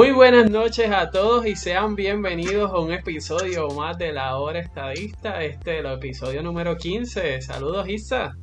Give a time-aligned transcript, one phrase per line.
[0.00, 4.58] Muy buenas noches a todos y sean bienvenidos a un episodio más de La Hora
[4.58, 7.42] Estadista, este es el episodio número 15.
[7.42, 8.34] Saludos, Isa.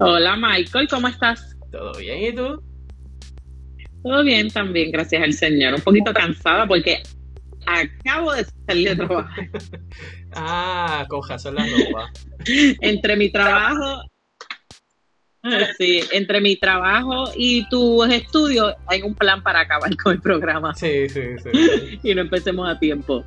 [0.00, 1.56] Hola, Michael, ¿cómo estás?
[1.70, 2.60] ¿Todo bien y tú?
[4.02, 5.74] Todo bien también, gracias al Señor.
[5.74, 7.04] Un poquito cansada porque
[7.64, 9.28] acabo de salir de trabajo.
[10.34, 12.10] ah, cojas son la ropa.
[12.80, 14.02] Entre mi trabajo
[15.78, 20.74] Sí, entre mi trabajo y tus estudios hay un plan para acabar con el programa.
[20.74, 21.98] Sí, sí, sí.
[22.02, 23.24] y no empecemos a tiempo.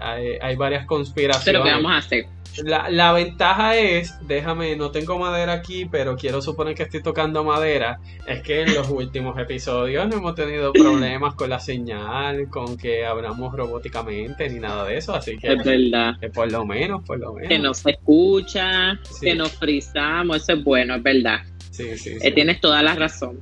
[0.00, 1.44] Hay, hay varias conspiraciones.
[1.44, 2.26] Pero ¿qué vamos a hacer?
[2.62, 7.42] La, la, ventaja es, déjame, no tengo madera aquí, pero quiero suponer que estoy tocando
[7.42, 12.76] madera, es que en los últimos episodios no hemos tenido problemas con la señal, con
[12.76, 15.52] que hablamos robóticamente, ni nada de eso, así que...
[15.52, 16.18] Es verdad.
[16.20, 17.48] Que por lo menos, por lo menos.
[17.48, 21.40] Que nos escucha, que nos frizamos, eso es bueno, es verdad.
[21.70, 23.40] Sí, sí, eh, tienes toda la razón.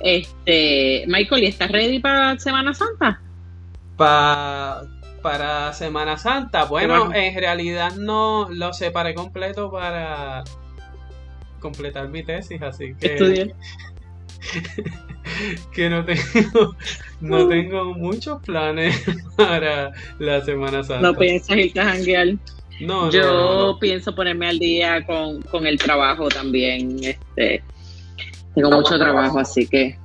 [0.00, 3.20] Este, Michael, ¿y estás ready para Semana Santa?
[3.96, 4.82] para
[5.72, 10.44] Semana Santa, bueno, en realidad no lo separé completo para
[11.60, 13.54] completar mi tesis, así que estudié.
[15.72, 16.76] que no tengo
[17.20, 19.00] no tengo muchos planes
[19.36, 21.00] para la Semana Santa.
[21.00, 22.34] No piensas irte a janguear.
[22.80, 26.98] No, Yo pienso ponerme al día con, con el trabajo también.
[27.04, 27.62] Este,
[28.54, 29.96] tengo mucho trabajo, así que.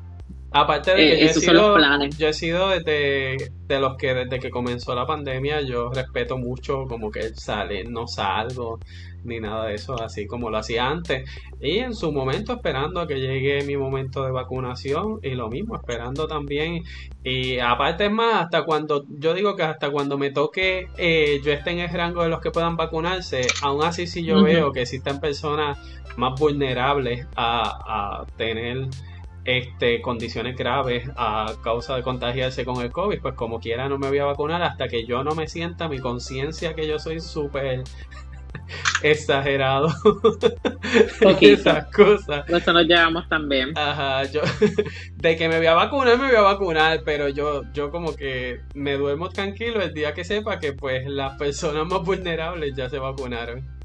[0.52, 2.18] Aparte de que eh, yo, he sido, son los planes.
[2.18, 6.86] yo he sido desde de los que desde que comenzó la pandemia, yo respeto mucho
[6.88, 8.80] como que sale, no salgo,
[9.26, 11.30] ni nada de eso, así como lo hacía antes.
[11.60, 15.76] Y en su momento esperando a que llegue mi momento de vacunación y lo mismo,
[15.76, 16.84] esperando también.
[17.24, 21.52] Y aparte es más, hasta cuando, yo digo que hasta cuando me toque, eh, yo
[21.52, 24.84] esté en el rango de los que puedan vacunarse, aún así si yo veo que
[24.84, 25.78] existen personas
[26.16, 28.88] más vulnerables a, a tener
[29.48, 34.10] este, condiciones graves a causa de contagiarse con el COVID, pues como quiera no me
[34.10, 37.84] voy a vacunar hasta que yo no me sienta mi conciencia que yo soy súper
[39.02, 39.88] exagerado
[41.42, 42.44] esas cosas.
[42.50, 43.72] Eso nos llevamos también.
[43.78, 44.42] Ajá, yo
[45.16, 48.60] de que me voy a vacunar, me voy a vacunar, pero yo, yo como que
[48.76, 53.00] me duermo tranquilo el día que sepa que pues las personas más vulnerables ya se
[53.00, 53.77] vacunaron.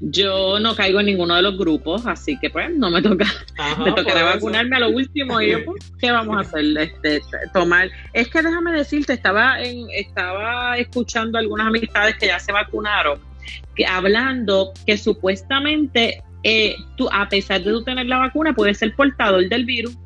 [0.00, 3.26] Yo no caigo en ninguno de los grupos, así que pues no me toca.
[3.58, 6.64] Ajá, me tocará vacunarme a lo último y yo, pues, ¿qué vamos a hacer?
[6.78, 7.20] Este,
[7.52, 7.90] tomar.
[8.12, 13.18] Es que déjame decirte, estaba en, estaba escuchando algunas amistades que ya se vacunaron,
[13.74, 18.94] que hablando que supuestamente eh, tú, a pesar de tú tener la vacuna, puedes ser
[18.94, 19.96] portador del virus.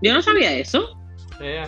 [0.00, 0.94] Yo no sabía eso.
[1.40, 1.64] Eh.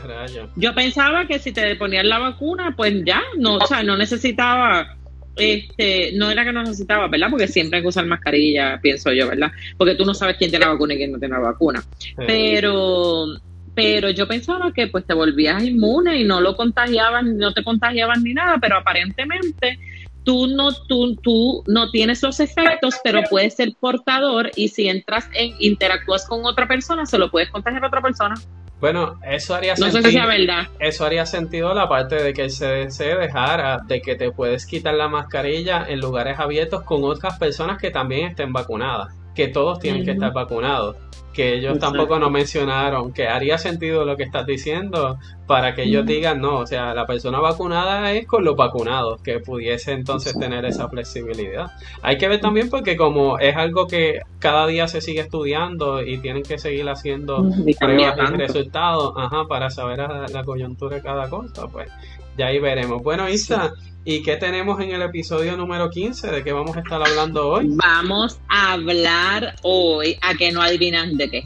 [0.57, 4.97] Yo pensaba que si te ponían la vacuna, pues ya, no, o sea, no necesitaba,
[5.37, 7.29] este, no era que no necesitaba, ¿verdad?
[7.31, 9.51] Porque siempre hay que usar mascarilla, pienso yo, ¿verdad?
[9.77, 11.83] Porque tú no sabes quién tiene la vacuna y quién no tiene la vacuna.
[12.19, 13.27] Eh, Pero,
[13.75, 18.21] pero yo pensaba que pues te volvías inmune y no lo contagiabas, no te contagiabas
[18.23, 19.79] ni nada, pero aparentemente
[20.25, 25.29] tú no, tú, tú no tienes los efectos, pero puedes ser portador y si entras
[25.35, 28.35] en, interactúas con otra persona, se lo puedes contagiar a otra persona.
[28.81, 30.11] Bueno, eso haría No sé sentido.
[30.11, 30.69] si sea verdad.
[30.79, 34.95] Eso haría sentido la parte de que el CDC dejara de que te puedes quitar
[34.95, 40.05] la mascarilla en lugares abiertos con otras personas que también estén vacunadas, que todos tienen
[40.05, 40.97] que estar vacunados,
[41.33, 41.97] que ellos Exacto.
[41.97, 46.59] tampoco nos mencionaron, que haría sentido lo que estás diciendo para que ellos digan, no,
[46.59, 51.71] o sea, la persona vacunada es con los vacunados, que pudiese entonces tener esa flexibilidad.
[52.03, 56.19] Hay que ver también porque como es algo que cada día se sigue estudiando y
[56.19, 58.37] tienen que seguir haciendo Y cambia pruebas y tanto.
[58.37, 61.89] resultados, ajá, para saber la, la coyuntura de cada cosa, pues
[62.37, 63.03] ya ahí veremos.
[63.03, 63.73] Bueno, Isa,
[64.05, 66.31] ¿y qué tenemos en el episodio número 15?
[66.31, 67.67] ¿De qué vamos a estar hablando hoy?
[67.71, 71.45] Vamos a hablar hoy, a que no adivinan de qué.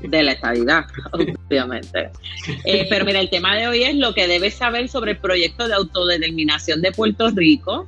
[0.00, 2.10] De la estabilidad, obviamente.
[2.64, 5.68] Eh, pero mira, el tema de hoy es lo que debes saber sobre el proyecto
[5.68, 7.86] de autodeterminación de Puerto Rico.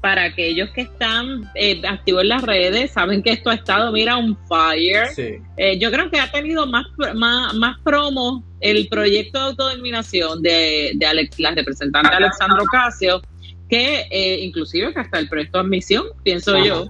[0.00, 4.16] Para aquellos que están eh, activos en las redes, saben que esto ha estado, mira,
[4.16, 5.06] un fire.
[5.14, 10.42] Sí, Eh, yo creo que ha tenido más, más, más promo el proyecto de autodeterminación
[10.42, 13.20] de, de Alex- la representante Alexandro Casio
[13.68, 16.64] que eh, inclusive que hasta el proyecto de admisión, pienso Ajá.
[16.66, 16.84] yo.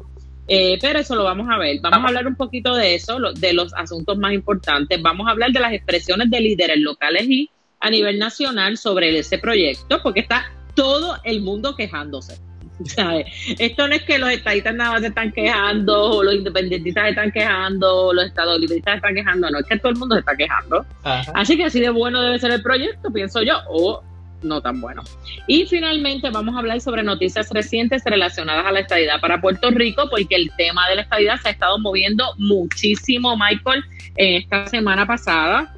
[0.49, 1.79] Eh, pero eso lo vamos a ver.
[1.81, 5.00] Vamos a hablar un poquito de eso, lo- de los asuntos más importantes.
[5.00, 7.49] Vamos a hablar de las expresiones de líderes locales y
[7.79, 12.38] a nivel nacional sobre ese proyecto, porque está todo el mundo quejándose.
[12.84, 13.26] ¿Sabes?
[13.58, 17.11] Esto no es que los estadistas nada más se están quejando, o los independentistas se
[17.11, 20.20] están quejando, o los estadolibristas se están quejando, no, es que todo el mundo se
[20.20, 20.84] está quejando.
[21.02, 21.32] ajá.
[21.34, 24.02] Así que así de bueno debe ser el proyecto, pienso yo, o
[24.43, 25.02] no tan bueno.
[25.46, 30.08] Y finalmente vamos a hablar sobre noticias recientes relacionadas a la estadidad para Puerto Rico,
[30.11, 33.85] porque el tema de la estadidad se ha estado moviendo muchísimo, Michael,
[34.17, 35.75] en esta semana pasada.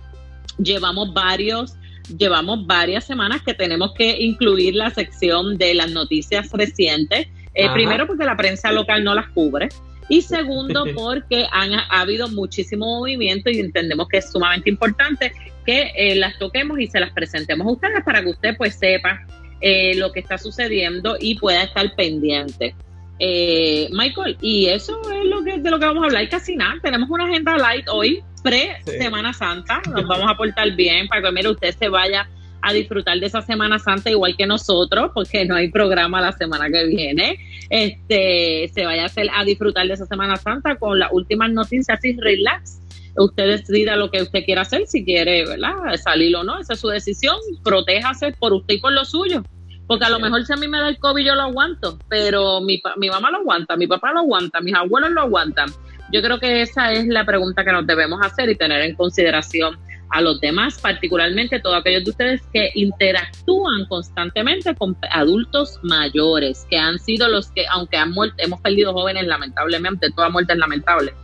[0.58, 1.76] Llevamos varios
[2.16, 7.28] llevamos varias semanas que tenemos que incluir la sección de las noticias recientes.
[7.54, 9.68] Eh, primero porque la prensa local no las cubre.
[10.08, 15.32] Y segundo, porque han, ha habido muchísimo movimiento y entendemos que es sumamente importante
[15.64, 19.26] que eh, las toquemos y se las presentemos a ustedes para que usted pues sepa
[19.60, 22.74] eh, lo que está sucediendo y pueda estar pendiente.
[23.18, 26.74] Eh, Michael, y eso es lo que de lo que vamos a hablar casi nada.
[26.82, 29.80] Tenemos una agenda light hoy, pre Semana Santa.
[29.90, 32.28] Nos vamos a portar bien para que mire usted se vaya
[32.60, 36.68] a disfrutar de esa Semana Santa igual que nosotros, porque no hay programa la semana
[36.70, 37.38] que viene.
[37.70, 42.04] Este se vaya a hacer a disfrutar de esa Semana Santa con las últimas noticias
[42.04, 42.80] y relax.
[43.16, 45.74] Usted decida lo que usted quiera hacer, si quiere, ¿verdad?
[46.02, 47.36] Salir o no, esa es su decisión.
[47.62, 49.42] Protéjase por usted y por lo suyo.
[49.86, 52.60] Porque a lo mejor si a mí me da el COVID yo lo aguanto, pero
[52.60, 55.68] mi, mi mamá lo aguanta, mi papá lo aguanta, mis abuelos lo aguantan.
[56.12, 59.78] Yo creo que esa es la pregunta que nos debemos hacer y tener en consideración
[60.10, 66.78] a los demás, particularmente todos aquellos de ustedes que interactúan constantemente con adultos mayores, que
[66.78, 71.14] han sido los que, aunque han muerto, hemos perdido jóvenes lamentablemente, toda muerte es lamentable,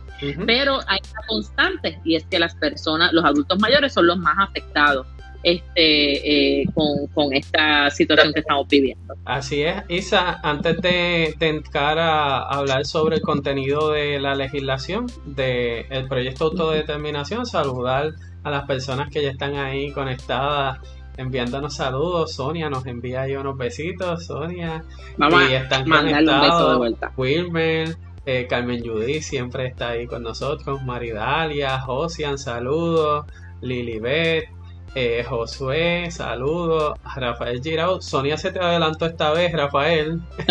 [0.45, 4.35] pero hay una constante y es que las personas, los adultos mayores son los más
[4.39, 5.07] afectados
[5.43, 9.15] este, eh, con, esta situación que estamos viviendo.
[9.25, 16.07] Así es, Isa, antes de, entrar a hablar sobre el contenido de la legislación del
[16.07, 18.11] proyecto de autodeterminación, saludar
[18.43, 20.79] a las personas que ya están ahí conectadas
[21.17, 22.33] enviándonos saludos.
[22.33, 24.83] Sonia nos envía ahí unos besitos, Sonia.
[25.17, 26.95] Vamos y están conectados.
[27.17, 27.95] Wilmer,
[28.25, 30.81] eh, Carmen Judy siempre está ahí con nosotros.
[30.83, 33.25] Maridalia, Josian, saludos.
[33.61, 34.49] Lilibet,
[34.93, 36.99] eh, Josué, saludos.
[37.15, 38.01] Rafael Girao.
[38.01, 40.19] Sonia se te adelantó esta vez, Rafael.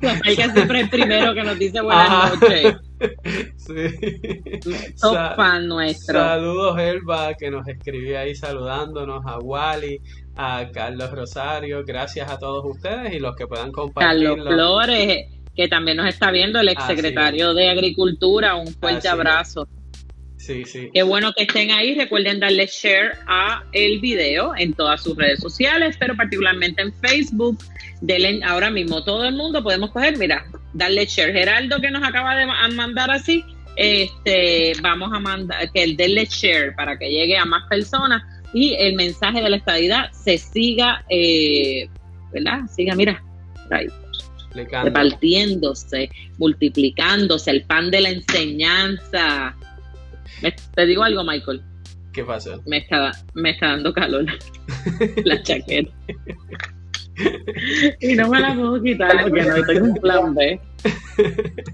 [0.00, 2.76] Rafael que siempre es el primero que nos dice buenas noches.
[3.56, 3.74] Sí.
[5.36, 6.20] fan nuestro.
[6.20, 10.00] Saludos, Elba, que nos escribía ahí saludándonos, a Wally,
[10.36, 11.82] a Carlos Rosario.
[11.84, 14.28] Gracias a todos ustedes y los que puedan compartir.
[14.28, 18.54] Carlos Flores, que también nos está viendo, el exsecretario de Agricultura.
[18.54, 19.66] Un fuerte abrazo.
[20.42, 20.90] Sí, sí.
[20.92, 21.94] Qué bueno que estén ahí.
[21.94, 27.58] Recuerden darle share a el video en todas sus redes sociales, pero particularmente en Facebook.
[28.00, 31.32] Denle ahora mismo todo el mundo podemos coger, mira, darle share.
[31.32, 33.44] Geraldo que nos acaba de mandar así,
[33.76, 38.74] este, vamos a mandar que el denle share para que llegue a más personas y
[38.74, 41.88] el mensaje de la estadidad se siga, eh,
[42.32, 42.62] ¿verdad?
[42.74, 43.22] Siga, mira,
[43.70, 43.86] ahí,
[44.52, 49.56] repartiéndose, multiplicándose, el pan de la enseñanza
[50.74, 51.62] te digo algo, Michael.
[52.12, 52.58] ¿Qué pasa?
[52.66, 54.26] Me está, me está dando calor
[55.24, 55.90] la chaqueta.
[58.00, 60.60] y no me la puedo quitar porque no tengo un plan B.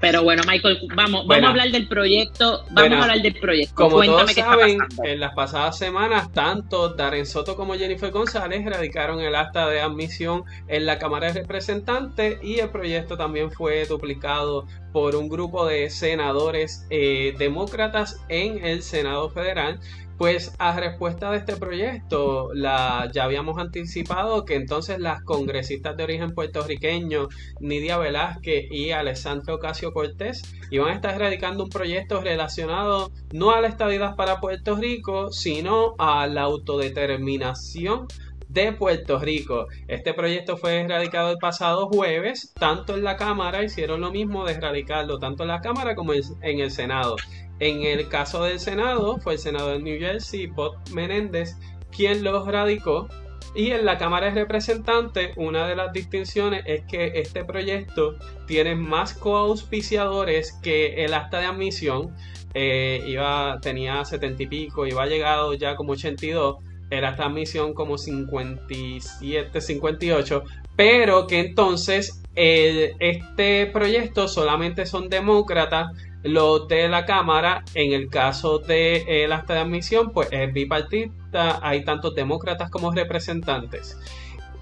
[0.00, 2.64] Pero bueno, Michael, vamos, vamos a hablar del proyecto.
[2.70, 3.74] Vamos a hablar del proyecto.
[3.74, 9.34] Como todos saben, en las pasadas semanas, tanto Darren Soto como Jennifer González radicaron el
[9.34, 15.16] acta de admisión en la Cámara de Representantes y el proyecto también fue duplicado por
[15.16, 19.80] un grupo de senadores eh, demócratas en el Senado Federal.
[20.16, 26.04] Pues a respuesta de este proyecto, la, ya habíamos anticipado que entonces las congresistas de
[26.04, 33.10] origen puertorriqueño, Nidia Velázquez y Alessandro Ocasio Cortés, iban a estar radicando un proyecto relacionado
[33.32, 38.06] no a la estabilidad para Puerto Rico, sino a la autodeterminación
[38.54, 39.66] de Puerto Rico.
[39.88, 44.54] Este proyecto fue erradicado el pasado jueves, tanto en la Cámara hicieron lo mismo de
[44.54, 47.16] erradicarlo tanto en la Cámara como en el Senado.
[47.58, 51.56] En el caso del Senado, fue el senador de New Jersey, Bob Menéndez,
[51.94, 53.08] quien lo radicó.
[53.56, 58.74] Y en la Cámara de Representantes, una de las distinciones es que este proyecto tiene
[58.74, 62.14] más coauspiciadores que el acta de admisión.
[62.54, 66.56] Eh, iba, tenía setenta y pico, iba llegado ya como 82,
[66.94, 70.44] el acta de admisión como 57, 58,
[70.76, 75.92] pero que entonces este proyecto solamente son demócratas
[76.24, 81.84] los de la Cámara, en el caso de, acta de admisión, pues es bipartita, hay
[81.84, 83.98] tanto demócratas como representantes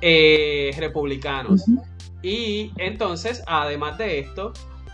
[0.01, 1.65] eh, republicanos.
[2.21, 4.53] Y entonces, además de esto,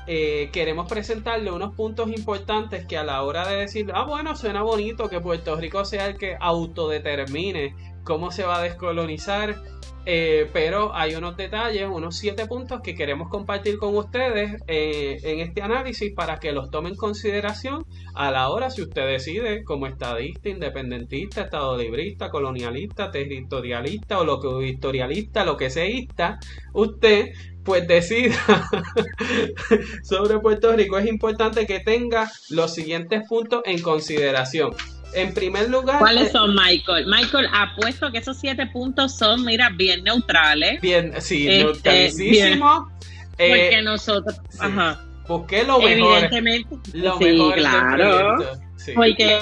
[0.09, 4.63] eh, queremos presentarle unos puntos importantes que a la hora de decir, ah, bueno, suena
[4.63, 9.57] bonito que Puerto Rico sea el que autodetermine cómo se va a descolonizar
[10.11, 15.41] eh, pero hay unos detalles, unos siete puntos que queremos compartir con ustedes eh, en
[15.41, 17.85] este análisis para que los tomen en consideración
[18.15, 24.41] a la hora si usted decide como estadista, independentista, estado librista, colonialista, territorialista o lo
[24.41, 26.39] que historialista, lo que seísta,
[26.73, 27.33] usted
[27.69, 28.35] pues decida
[30.03, 30.97] sobre Puerto Rico.
[30.97, 34.75] Es importante que tenga los siguientes puntos en consideración.
[35.13, 35.99] En primer lugar.
[35.99, 37.07] ¿Cuáles son, Michael?
[37.07, 40.81] Michael, apuesto que esos siete puntos son, mira, bien neutrales.
[40.81, 42.91] Bien, sí, este, neutralísimo.
[43.33, 44.41] porque eh, nosotros.
[44.59, 45.05] Ajá.
[45.29, 45.91] Busqué lo mejor.
[45.91, 46.77] Evidentemente.
[46.95, 48.37] Lo sí, claro.
[48.95, 49.41] Porque,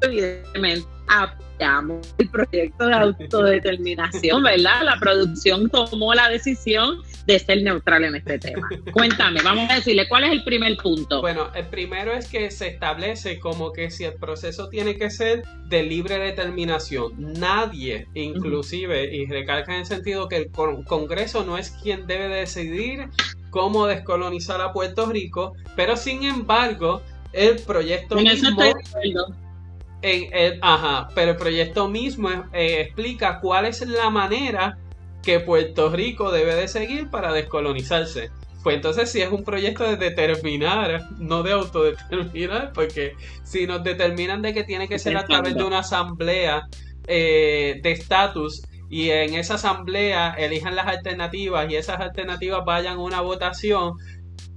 [0.00, 4.82] evidentemente, apoyamos el proyecto de autodeterminación, ¿verdad?
[4.82, 8.68] La producción tomó la decisión de ser neutral en este tema.
[8.92, 11.20] Cuéntame, vamos a decirle, ¿cuál es el primer punto?
[11.20, 15.42] Bueno, el primero es que se establece como que si el proceso tiene que ser
[15.68, 21.70] de libre determinación, nadie, inclusive, y recalca en el sentido que el Congreso no es
[21.70, 23.08] quien debe decidir
[23.50, 28.56] cómo descolonizar a Puerto Rico, pero sin embargo, el proyecto mismo...
[30.62, 34.78] ajá, pero el proyecto mismo eh, explica cuál es la manera
[35.22, 38.30] que Puerto Rico debe de seguir para descolonizarse.
[38.62, 44.42] Pues entonces si es un proyecto de determinar, no de autodeterminar, porque si nos determinan
[44.42, 46.66] de que tiene que ser a través de una asamblea
[47.06, 53.02] eh, de estatus y en esa asamblea elijan las alternativas y esas alternativas vayan a
[53.02, 53.94] una votación,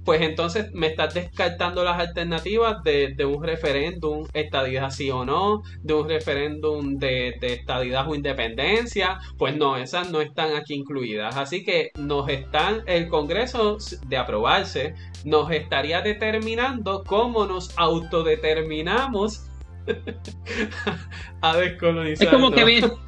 [0.04, 5.94] pues entonces me estás descartando las alternativas de, un referéndum, estadidad sí o no, de
[5.94, 11.36] un referéndum de, de, estadidad o independencia, pues no, esas no están aquí incluidas.
[11.36, 14.94] Así que nos están, el Congreso de aprobarse,
[15.24, 19.46] nos estaría determinando cómo nos autodeterminamos
[21.40, 22.26] a descolonizar.
[22.26, 22.98] Es como que vino,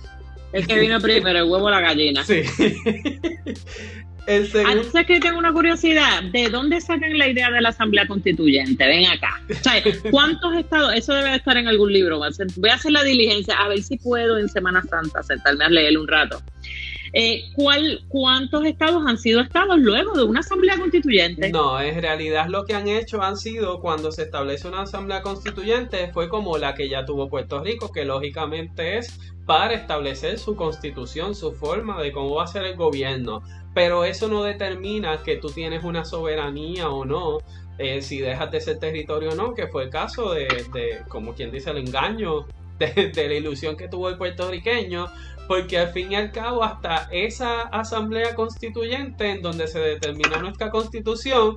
[0.52, 2.25] el que vino primero, el huevo o la gallina.
[2.25, 2.43] Sí.
[4.26, 5.05] El segundo...
[5.07, 6.23] que tengo una curiosidad.
[6.33, 8.87] ¿De dónde sacan la idea de la Asamblea Constituyente?
[8.87, 9.41] Ven acá.
[10.11, 10.93] ¿Cuántos estados?
[10.95, 12.19] Eso debe estar en algún libro.
[12.19, 15.99] Voy a hacer la diligencia, a ver si puedo en Semana Santa sentarme a leer
[15.99, 16.43] un rato.
[17.14, 21.50] Eh, ¿cuál, ¿Cuántos estados han sido estados luego de una asamblea constituyente?
[21.50, 26.11] No, en realidad lo que han hecho han sido cuando se establece una asamblea constituyente
[26.12, 31.35] fue como la que ya tuvo Puerto Rico, que lógicamente es para establecer su constitución,
[31.35, 33.43] su forma de cómo va a ser el gobierno.
[33.75, 37.39] Pero eso no determina que tú tienes una soberanía o no,
[37.79, 41.51] eh, si dejas de ser territorio o no, que fue el caso de, como quien
[41.51, 42.47] dice, el engaño
[42.79, 45.11] de, la ilusión que tuvo el puertorriqueño,
[45.49, 50.71] porque al fin y al cabo hasta esa asamblea constituyente en donde se determina nuestra
[50.71, 51.57] constitución,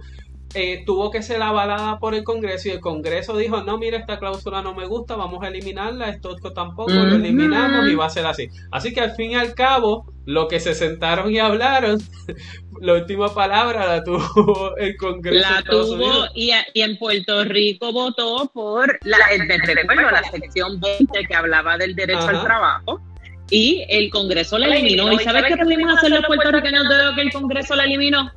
[0.55, 4.19] eh, tuvo que ser avalada por el Congreso y el Congreso dijo, no, mira, esta
[4.19, 8.25] cláusula no me gusta, vamos a eliminarla, esto tampoco, lo eliminamos y va a ser
[8.25, 8.47] así.
[8.71, 11.99] Así que al fin y al cabo, lo que se sentaron y hablaron,
[12.81, 15.49] la última palabra la tuvo el Congreso.
[15.49, 21.95] La tuvo y, en Puerto Rico votó por la, la sección 20 que hablaba del
[21.95, 23.01] derecho al trabajo
[23.49, 25.11] y el Congreso la eliminó.
[25.11, 28.31] ¿Y sabes qué pudimos hacer los puertorriqueños de lo que el Congreso la eliminó?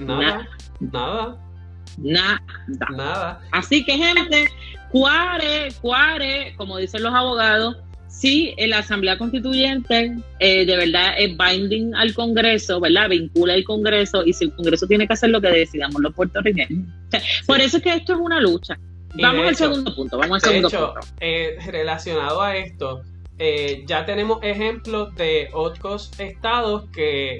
[0.00, 0.48] Nada,
[0.80, 1.36] nada.
[1.98, 2.42] Nada.
[2.90, 3.40] Nada.
[3.52, 4.48] Así que, gente,
[4.90, 7.76] cuare, cuare, como dicen los abogados,
[8.10, 13.08] si la Asamblea Constituyente eh, de verdad es binding al Congreso, ¿verdad?
[13.08, 16.86] Vincula al Congreso y si el Congreso tiene que hacer lo que decidamos los puertorriqueños.
[17.46, 18.78] Por eso es que esto es una lucha.
[19.14, 21.00] vamos al segundo punto, vamos al segundo punto.
[21.20, 23.02] Eh, relacionado a esto,
[23.42, 27.38] eh, ya tenemos ejemplos de otros estados que,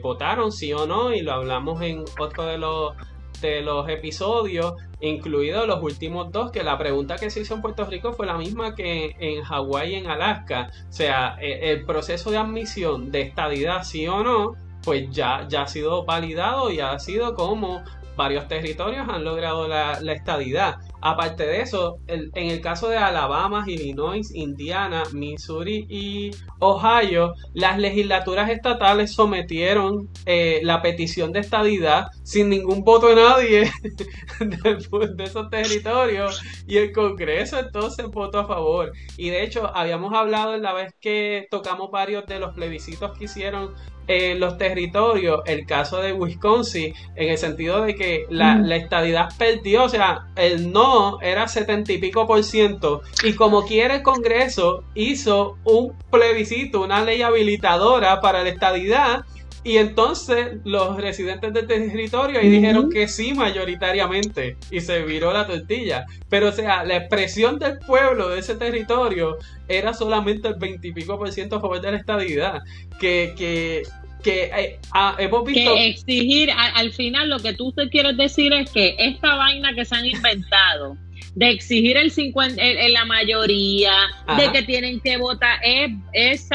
[0.00, 2.94] votaron sí o no y lo hablamos en otro de los,
[3.40, 7.84] de los episodios, incluidos los últimos dos, que la pregunta que se hizo en Puerto
[7.84, 10.70] Rico fue la misma que en Hawái y en Alaska.
[10.88, 14.54] O sea, e, el proceso de admisión de estadidad sí o no,
[14.84, 17.82] pues ya, ya ha sido validado y ha sido como
[18.14, 20.76] varios territorios han logrado la, la estadidad.
[21.02, 28.50] Aparte de eso, en el caso de Alabama, Illinois, Indiana, Missouri y Ohio, las legislaturas
[28.50, 33.72] estatales sometieron eh, la petición de estadidad sin ningún voto de nadie
[34.40, 38.92] de, esos territorios y el Congreso entonces votó a favor.
[39.16, 43.24] Y de hecho, habíamos hablado en la vez que tocamos varios de los plebiscitos que
[43.24, 43.74] hicieron
[44.06, 49.28] en los territorios, el caso de Wisconsin, en el sentido de que la, la estadidad
[49.38, 53.02] perdió, o sea, el no era setenta y pico por ciento.
[53.22, 59.24] Y como quiere el Congreso, hizo un plebiscito, una ley habilitadora para la estadidad.
[59.62, 65.46] Y entonces los residentes del territorio y dijeron que sí mayoritariamente y se viró la
[65.46, 66.06] tortilla.
[66.28, 69.36] Pero o sea, la expresión del pueblo de ese territorio
[69.68, 72.62] era solamente el veintipico por ciento a favor de la estadidad.
[72.98, 73.82] Que, que
[74.22, 75.74] que eh, ah, hemos visto...
[75.74, 79.84] Que exigir, al final lo que tú te quieres decir es que esta vaina que
[79.84, 80.96] se han inventado
[81.34, 83.92] de exigir el 50, en la mayoría,
[84.36, 86.48] de que tienen que votar, es, es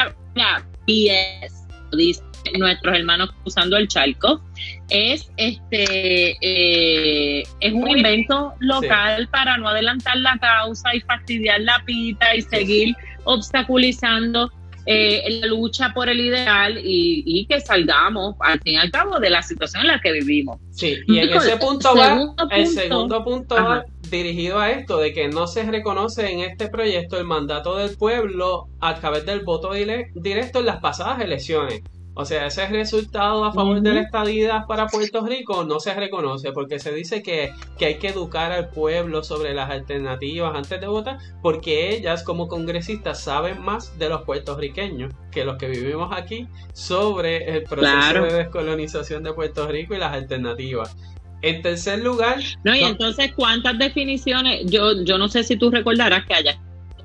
[0.86, 1.54] y es,
[1.92, 2.22] dice
[2.58, 4.42] nuestros hermanos cruzando el charco,
[4.90, 11.82] es este eh, es un invento local para no adelantar la causa y fastidiar la
[11.86, 14.52] pita y seguir obstaculizando
[14.88, 19.32] eh, la lucha por el ideal y, que salgamos al fin y al cabo de
[19.32, 20.60] la situación en la que vivimos.
[20.72, 25.28] Sí, y en ese punto va, el segundo punto va dirigido a esto, de que
[25.28, 30.60] no se reconoce en este proyecto el mandato del pueblo a través del voto directo
[30.60, 31.82] en las pasadas elecciones.
[32.18, 36.54] O sea, ese resultado a favor de la estadía para Puerto Rico no se reconoce
[36.54, 41.18] porque se dice que, hay que educar al pueblo sobre las alternativas antes de votar
[41.42, 47.58] porque ellas como congresistas saben más de los puertorriqueños que los que vivimos aquí sobre
[47.58, 50.96] el proceso de descolonización de Puerto Rico y las alternativas.
[51.42, 52.40] En tercer lugar...
[52.64, 54.66] No, y entonces, ¿cuántas definiciones?
[54.72, 56.58] Yo, yo no sé si tú recordarás que haya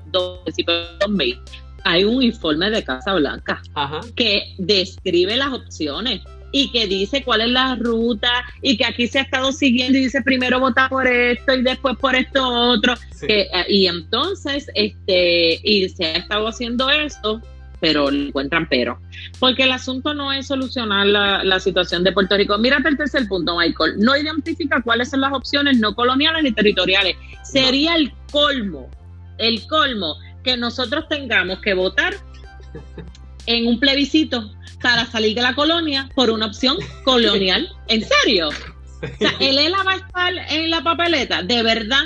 [0.05, 0.39] dos
[1.83, 3.61] hay un informe de Casa Blanca
[4.15, 6.21] que describe las opciones
[6.51, 8.29] y que dice cuál es la ruta
[8.61, 11.95] y que aquí se ha estado siguiendo y dice primero vota por esto y después
[11.97, 17.41] por esto otro eh, y entonces este y se ha estado haciendo esto
[17.79, 18.99] pero le encuentran pero.
[19.39, 22.55] Porque el asunto no es solucionar la, la situación de Puerto Rico.
[22.59, 23.95] Mírate el tercer punto Michael.
[23.97, 27.15] No identifica cuáles son las opciones no coloniales ni territoriales.
[27.41, 28.87] Sería el colmo
[29.41, 32.15] el colmo que nosotros tengamos que votar
[33.45, 37.69] en un plebiscito para salir de la colonia por una opción colonial.
[37.87, 38.49] ¿En serio?
[38.49, 42.03] O sea, el ELA va a estar en la papeleta, de verdad.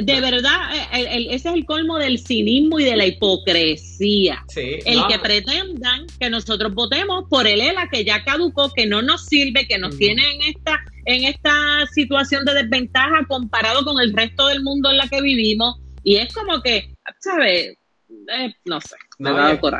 [0.00, 4.44] De verdad, ese es el colmo del cinismo y de la hipocresía.
[4.54, 9.26] el que pretendan que nosotros votemos por el ELA que ya caducó, que no nos
[9.26, 14.46] sirve, que nos tiene en esta, en esta situación de desventaja comparado con el resto
[14.46, 17.76] del mundo en la que vivimos y es como que, ¿sabes?
[18.08, 18.96] Eh, no sé.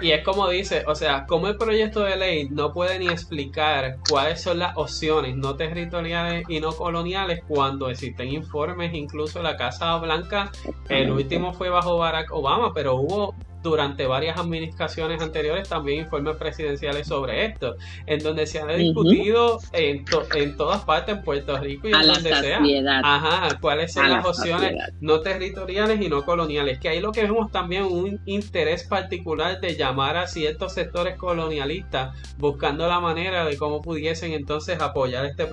[0.02, 3.98] Y, es, como dice, o sea, como el proyecto de ley no puede ni explicar
[4.08, 9.96] cuáles son las opciones no territoriales y no coloniales cuando existen informes, incluso la Casa
[9.98, 10.50] Blanca,
[10.88, 17.06] el último fue bajo Barack Obama, pero hubo durante varias administraciones anteriores también informes presidenciales
[17.06, 21.92] sobre esto, en donde se ha discutido en, en todas partes, en Puerto Rico y
[21.92, 22.60] en donde sea.
[23.04, 26.78] Ajá, cuáles son las opciones no territoriales y no coloniales.
[26.78, 32.16] Que ahí lo que vemos también un interés particular de llamar a ciertos sectores colonialistas
[32.38, 35.46] buscando la manera de cómo pudiesen entonces apoyar este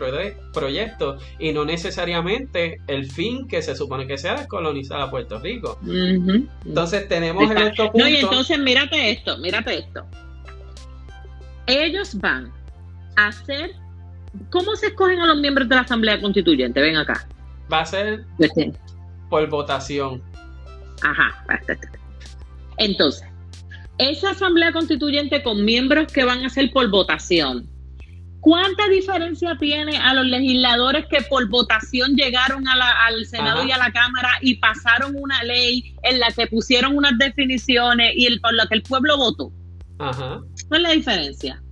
[0.53, 5.77] proyecto y no necesariamente el fin que se supone que sea descolonizar a Puerto Rico.
[6.65, 10.05] Entonces tenemos en estos no, y entonces mírate esto, mírate esto.
[11.67, 12.51] Ellos van
[13.17, 13.71] a hacer.
[14.51, 16.81] ¿Cómo se escogen a los miembros de la Asamblea Constituyente?
[16.81, 17.27] Ven acá.
[17.71, 18.25] Va a ser
[19.29, 20.21] por votación.
[21.01, 21.43] Ajá.
[22.77, 23.27] Entonces,
[23.97, 27.69] esa Asamblea Constituyente con miembros que van a ser por votación,
[28.45, 33.91] ¿Cuánta diferencia tiene a los legisladores que por votación llegaron al Senado y a la
[33.91, 38.67] Cámara y pasaron una ley en la que pusieron unas definiciones y el, por la
[38.67, 39.51] que el pueblo votó?
[39.97, 40.41] Ajá.
[40.67, 41.63] ¿Cuál es la diferencia?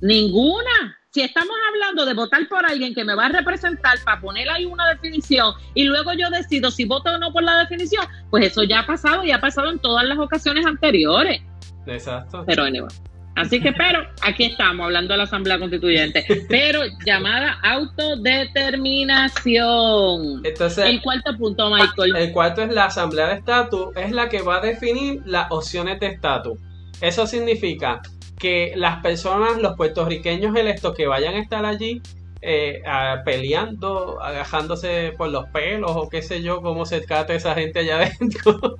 [0.00, 0.96] Ninguna.
[1.12, 4.64] Si estamos hablando de votar por alguien que me va a representar para poner ahí
[4.64, 8.62] una definición y luego yo decido si voto o no por la definición, pues eso
[8.62, 11.42] ya ha pasado y ha pasado en todas las ocasiones anteriores.
[11.86, 12.44] Exacto.
[12.46, 12.94] Pero anyway.
[13.34, 20.42] Así que, pero aquí estamos hablando de la Asamblea Constituyente, pero llamada autodeterminación.
[20.44, 22.14] Entonces, el cuarto punto, Michael.
[22.14, 25.98] El cuarto es la Asamblea de Estatus, es la que va a definir las opciones
[25.98, 26.56] de estatus.
[27.00, 28.00] Eso significa
[28.40, 32.02] que las personas, los puertorriqueños electos que vayan a estar allí,
[32.42, 32.82] eh,
[33.22, 37.96] peleando, agajándose por los pelos o qué sé yo, cómo se trata esa gente allá
[38.00, 38.76] adentro,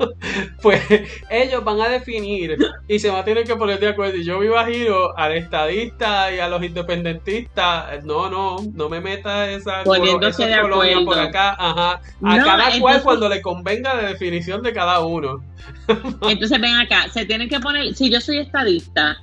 [0.63, 0.83] pues
[1.29, 2.57] ellos van a definir
[2.89, 4.17] y se van a tener que poner de acuerdo.
[4.17, 9.51] Y yo me imagino al estadista y a los independentistas, no, no, no me meta
[9.51, 15.01] esa, colonia por acá, ajá, a cada cual cuando le convenga la definición de cada
[15.01, 15.45] uno.
[15.87, 19.19] entonces ven acá, se tienen que poner, si yo soy estadista,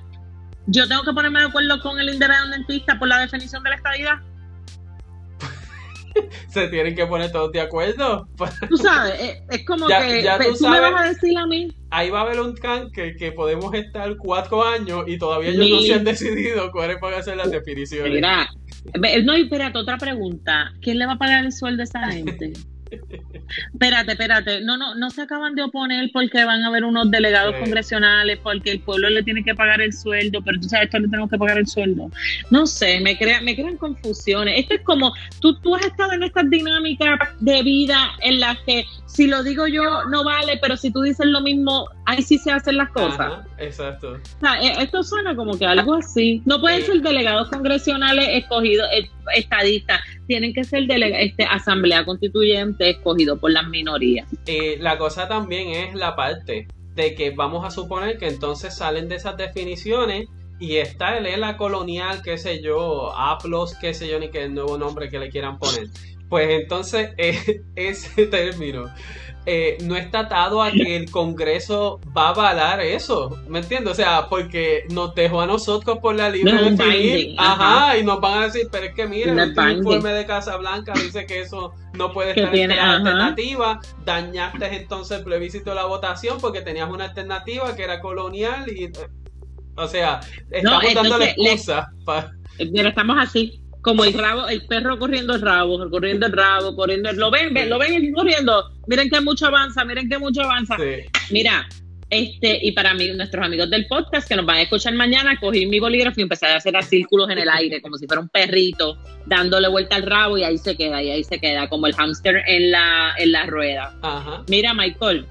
[0.68, 4.14] yo tengo que ponerme de acuerdo con el independentista por la definición de la estadidad.
[6.48, 8.28] Se tienen que poner todos de acuerdo.
[8.68, 10.24] Tú sabes, es, como que
[10.58, 11.72] tú, me vas a decir a mí.
[11.90, 15.80] Ahí va a haber un can que, podemos estar cuatro años y todavía ellos no
[15.80, 18.12] se han decidido cuáles van a ser las definiciones.
[18.12, 18.48] Mira,
[19.24, 20.72] no, espérate, otra pregunta.
[20.82, 22.52] ¿Quién le va a pagar el sueldo a esa gente?
[23.72, 24.60] Espérate, espérate.
[24.60, 28.72] No, no, no se acaban de oponer porque van a haber unos delegados congresionales, porque
[28.72, 31.38] el pueblo le tiene que pagar el sueldo, pero tú sabes, esto le tenemos que
[31.38, 32.10] pagar el sueldo.
[32.50, 34.58] No sé, me, crea, me crean confusiones.
[34.58, 38.84] Esto es como, tú, tú has estado en estas dinámicas de vida en las que
[39.06, 42.52] si lo digo yo no vale, pero si tú dices lo mismo, ahí sí se
[42.52, 43.40] hacen las cosas.
[43.58, 44.12] exacto.
[44.12, 46.42] O sea, e, esto suena como que algo así.
[46.44, 53.40] No pueden ser delegados congresionales escogidos, eh, estadistas, tienen que ser este, asamblea constituyente escogido
[53.40, 54.28] por las minorías.
[54.46, 59.08] Eh, la cosa también es la parte de que vamos a suponer que entonces salen
[59.08, 60.28] de esas definiciones
[60.60, 64.76] y está el ELA colonial, qué sé yo, APLOS, qué sé yo, ni qué nuevo
[64.76, 65.88] nombre que le quieran poner.
[66.28, 68.92] Pues entonces eh, ese término
[69.50, 73.92] eh, no está atado a que el Congreso va a avalar eso, ¿me entiendes?
[73.92, 78.20] O sea, porque nos dejó a nosotros por la libre de definir, ajá, y nos
[78.20, 81.72] van a decir, pero es que mira, el informe de Casa Blanca dice que eso
[81.94, 86.90] no puede estar en la alternativa, dañaste entonces el plebiscito de la votación porque tenías
[86.90, 88.92] una alternativa que era colonial y,
[89.76, 92.32] o sea, estamos dando la excusa para...
[92.58, 97.08] Pero estamos así, como el rabo, el perro corriendo el rabo, corriendo el rabo, corriendo
[97.08, 100.76] el, lo ven, lo ven corriendo, miren que mucho avanza, miren que mucho avanza.
[101.30, 101.66] Mira,
[102.10, 105.64] este, y para mí, nuestros amigos del podcast que nos van a escuchar mañana, cogí
[105.64, 108.98] mi bolígrafo y empecé a hacer círculos en el aire, como si fuera un perrito,
[109.24, 112.42] dándole vuelta al rabo y ahí se queda, y ahí se queda, como el hámster
[112.46, 113.94] en la, en la rueda.
[114.48, 115.24] Mira, Michael,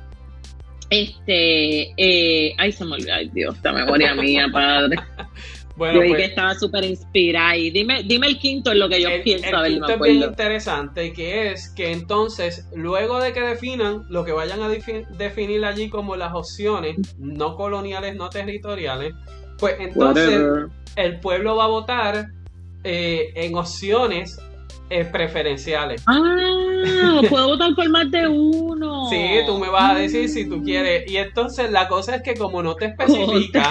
[0.89, 4.97] este, eh, ay, se me olvidó, ay Dios, esta memoria mía, padre.
[5.77, 8.99] Bueno, yo pues, que estaba súper inspirada y dime, dime el quinto en lo que
[8.99, 9.63] yo pienso.
[9.63, 14.31] El quinto es bien interesante, que es que entonces, luego de que definan lo que
[14.31, 19.13] vayan a definir allí como las opciones no coloniales, no territoriales,
[19.59, 22.27] pues entonces el pueblo va a votar
[22.83, 24.39] eh, en opciones
[24.89, 26.01] eh, preferenciales.
[26.07, 29.09] Ah, puedo votar por más de uno.
[29.09, 31.11] Sí, tú me vas a decir si tú quieres.
[31.11, 33.69] Y entonces la cosa es que como no te especifica,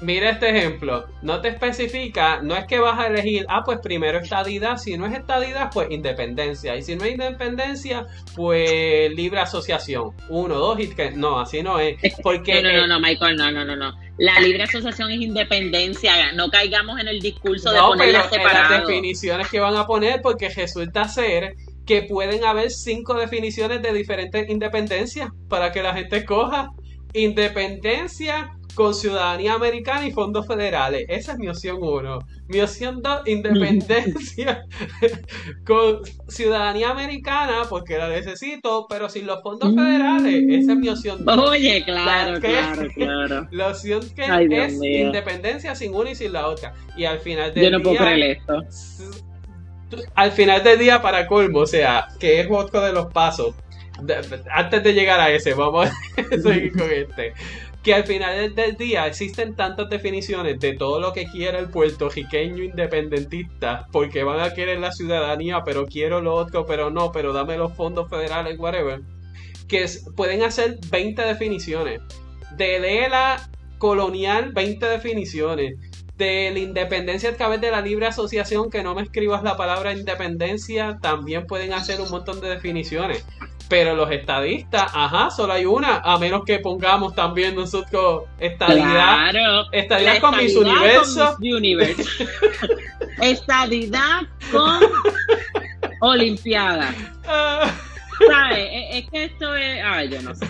[0.00, 4.18] mira este ejemplo, no te especifica, no es que vas a elegir, ah, pues primero
[4.18, 6.76] estadidad, si no es estadidad, pues independencia.
[6.76, 10.10] Y si no es independencia, pues libre asociación.
[10.28, 11.96] Uno, dos, y que no, así no es.
[12.22, 13.92] Porque, no, no, no, Michael, no, no, no, no.
[14.18, 18.70] La libre asociación es independencia, no caigamos en el discurso de ponerla separado.
[18.70, 21.54] las definiciones que van a poner, porque resulta ser
[21.84, 26.70] que pueden haber cinco definiciones de diferentes independencias para que la gente coja
[27.12, 31.06] independencia con ciudadanía americana y fondos federales.
[31.08, 32.18] Esa es mi opción 1.
[32.48, 34.64] Mi opción 2, independencia
[35.66, 40.44] con ciudadanía americana, porque la necesito, pero sin los fondos federales.
[40.48, 41.38] Esa es mi opción 2.
[41.38, 43.48] Oye, claro, claro, claro.
[43.50, 46.74] La opción que es independencia sin una y sin la otra.
[46.96, 48.62] Y al final del Yo no puedo creer esto.
[50.14, 53.54] Al final del día, para colmo, o sea, que es otro de los pasos.
[54.50, 57.32] Antes de llegar a ese, vamos a seguir con este
[57.86, 62.64] que al final del día existen tantas definiciones de todo lo que quiere el puertorriqueño
[62.64, 67.56] independentista, porque van a querer la ciudadanía, pero quiero lo otro, pero no, pero dame
[67.56, 69.02] los fondos federales, whatever,
[69.68, 72.00] que pueden hacer 20 definiciones.
[72.56, 75.76] De la colonial, 20 definiciones.
[76.16, 79.92] De la independencia a través de la libre asociación, que no me escribas la palabra
[79.92, 83.24] independencia, también pueden hacer un montón de definiciones.
[83.68, 89.30] Pero los estadistas, ajá, solo hay una, a menos que pongamos también nosotros estadidad.
[89.30, 89.64] Claro.
[89.72, 91.36] Estadidad, con mis universos.
[93.20, 94.80] estadidad con
[96.00, 96.94] Olimpiada.
[97.26, 97.70] Ah.
[98.30, 98.68] ¿Sabes?
[98.92, 99.80] Es que esto es.
[99.84, 100.46] Ay, yo no sé.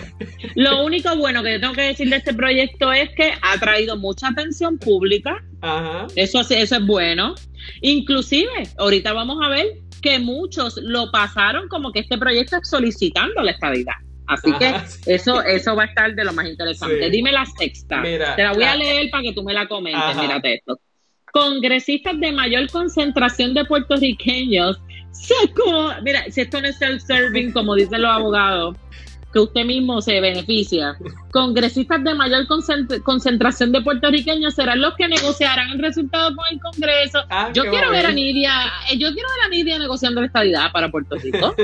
[0.55, 3.97] Lo único bueno que yo tengo que decir de este proyecto es que ha traído
[3.97, 5.43] mucha atención pública.
[5.61, 6.07] Ajá.
[6.15, 7.35] Eso, eso es bueno.
[7.81, 9.65] Inclusive, ahorita vamos a ver
[10.01, 13.95] que muchos lo pasaron como que este proyecto es solicitando la estabilidad.
[14.27, 14.75] Así que
[15.05, 17.09] eso, eso va a estar de lo más interesante.
[17.09, 18.01] Dime la sexta.
[18.01, 20.15] Te la voy a leer para que tú me la comentes.
[20.17, 20.79] Mírate esto.
[21.31, 24.79] Congresistas de mayor concentración de puertorriqueños.
[26.03, 28.75] Mira, si esto no es self-serving, como dicen los abogados,
[29.33, 30.97] que usted mismo se beneficia.
[31.31, 32.47] Congresistas de mayor
[33.03, 37.19] concentración de puertorriqueños serán los que negociarán el resultado con el Congreso.
[37.29, 38.51] Ah, yo quiero ver a Nidia,
[38.91, 41.55] eh, yo quiero ver a Nidia negociando la estadidad para Puerto Rico.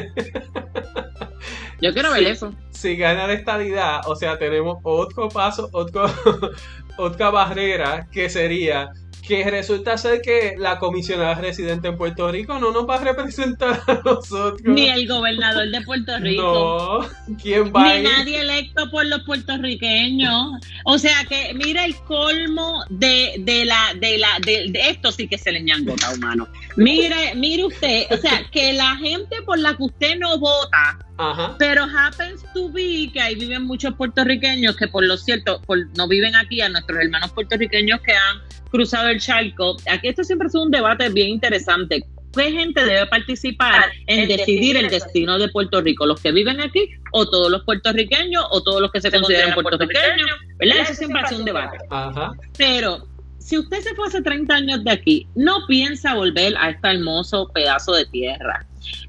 [1.81, 2.53] yo quiero ver eso.
[2.71, 6.05] Si gana la estadidad, o sea, tenemos otro paso, otro,
[6.97, 8.91] otra barrera que sería
[9.27, 13.79] que resulta ser que la comisionada residente en Puerto Rico no nos va a representar
[13.87, 14.61] a nosotros.
[14.65, 17.07] Ni el gobernador de Puerto Rico.
[17.27, 18.03] No, ¿quién va a Ni ir?
[18.03, 20.51] nadie electo por los puertorriqueños.
[20.85, 25.27] O sea que mira el colmo de, de la, de la, de, de esto sí
[25.27, 26.47] que se le ñangota humano.
[26.75, 31.55] Mire, mire usted, o sea, que la gente por la que usted no vota, Ajá.
[31.59, 36.07] pero happens to be que ahí viven muchos puertorriqueños que por lo cierto por, no
[36.07, 38.41] viven aquí a nuestros hermanos puertorriqueños que han
[38.73, 39.77] cruzado el charco.
[39.89, 42.03] Aquí esto siempre es un debate bien interesante.
[42.35, 46.07] ¿Qué gente debe participar en decidir el destino de Puerto Rico?
[46.07, 50.27] ¿Los que viven aquí o todos los puertorriqueños o todos los que se consideran puertorriqueños?
[50.57, 50.77] ¿Verdad?
[50.79, 51.77] Eso siempre ha sido un debate.
[51.91, 52.31] Ajá.
[52.57, 53.07] Pero
[53.37, 57.49] si usted se fue hace 30 años de aquí, no piensa volver a este hermoso
[57.53, 58.65] pedazo de tierra.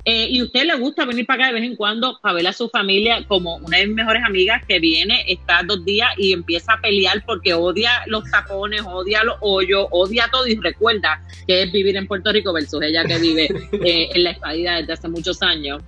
[0.07, 2.47] Eh, y a usted le gusta venir para acá de vez en cuando para ver
[2.47, 6.35] a su familia, como una de mis mejores amigas que viene, está dos días y
[6.35, 11.63] empieza a pelear porque odia los tapones, odia los hoyos, odia todo y recuerda que
[11.63, 15.09] es vivir en Puerto Rico versus ella que vive eh, en la estadía desde hace
[15.09, 15.83] muchos años.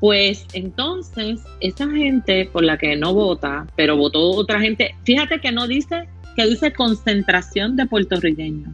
[0.00, 5.52] Pues entonces, esa gente por la que no vota, pero votó otra gente, fíjate que
[5.52, 8.72] no dice, que dice concentración de puertorriqueños.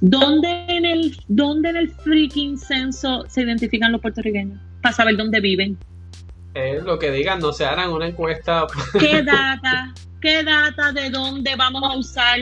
[0.00, 4.58] ¿Dónde en el, dónde en el freaking censo se identifican los puertorriqueños?
[4.82, 5.78] Para saber dónde viven.
[6.54, 8.66] Es lo que digan, no se harán una encuesta.
[8.98, 9.92] ¿Qué data?
[10.20, 12.38] ¿Qué data de dónde vamos a usar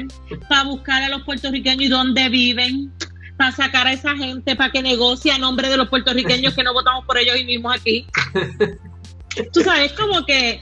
[0.49, 2.93] para buscar a los puertorriqueños y dónde viven?
[3.37, 6.75] Para sacar a esa gente, para que negocie a nombre de los puertorriqueños que no
[6.75, 8.07] votamos por ellos y mismos aquí.
[9.53, 10.61] Tú sabes, como que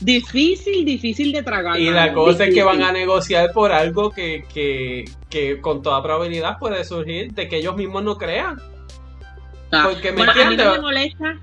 [0.00, 1.78] difícil, difícil de tragar.
[1.78, 6.02] Y la cosa es que van a negociar por algo que, que, que con toda
[6.02, 8.60] probabilidad puede surgir de que ellos mismos no crean.
[9.72, 11.38] Ah, porque me bueno, a mí no me molesta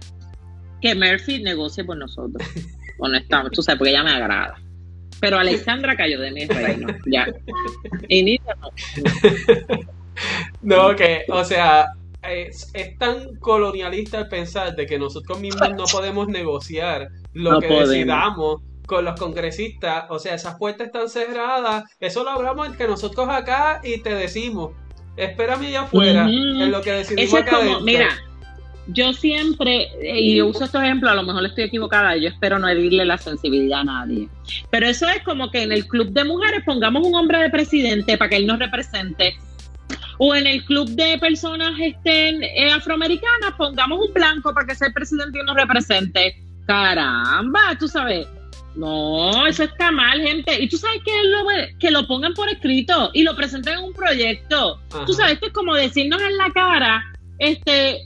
[0.82, 2.48] que Murphy negocie por nosotros.
[3.00, 4.56] Honestamente, tú sabes, porque ella me agrada.
[5.20, 6.88] Pero Alexandra cayó de mi reino.
[7.06, 7.28] Ya.
[8.08, 8.70] Y Nita no.
[10.62, 11.88] No, que, o sea,
[12.24, 17.60] es, es tan colonialista el pensar de que nosotros mismos no podemos negociar lo No
[17.60, 17.90] que podemos.
[17.90, 20.06] decidamos con los congresistas.
[20.10, 21.84] O sea, esas puertas están cerradas.
[22.00, 24.72] Eso lo hablamos entre nosotros acá y te decimos.
[25.18, 26.34] Espérame allá afuera Ujú.
[26.64, 28.10] en lo que decidimos Eso es acá como, mira,
[28.88, 32.68] yo siempre, y yo uso estos ejemplos, a lo mejor estoy equivocada, yo espero no
[32.68, 34.28] herirle la sensibilidad a nadie.
[34.70, 38.18] Pero eso es como que en el club de mujeres pongamos un hombre de presidente
[38.18, 39.38] para que él nos represente.
[40.18, 44.88] O en el club de personas estén eh, afroamericanas, pongamos un blanco para que sea
[44.88, 46.45] el presidente y nos represente.
[46.66, 48.28] Caramba, tú sabes.
[48.76, 50.62] No, eso está mal, gente.
[50.62, 51.46] Y tú sabes que lo,
[51.80, 54.80] que lo pongan por escrito y lo presenten en un proyecto.
[54.92, 55.06] Ajá.
[55.06, 57.04] Tú sabes, esto es como decirnos en la cara,
[57.40, 58.06] este,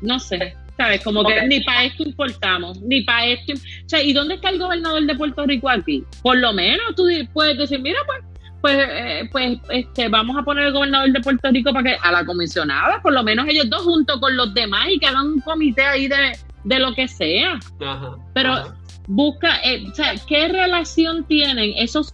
[0.00, 1.02] no sé, ¿sabes?
[1.02, 3.54] Como que ni para esto importamos, ni para esto.
[3.54, 6.04] O sea, ¿y dónde está el gobernador de Puerto Rico aquí?
[6.22, 8.20] Por lo menos tú puedes decir, mira, pues,
[8.60, 12.12] pues, eh, pues, este, vamos a poner el gobernador de Puerto Rico para que a
[12.12, 15.40] la comisionada, por lo menos ellos dos junto con los demás y que hagan un
[15.40, 16.32] comité ahí de,
[16.64, 17.58] de lo que sea.
[17.80, 18.76] Ajá, Pero ajá.
[19.06, 22.12] busca, eh, o sea, ¿qué relación tienen esos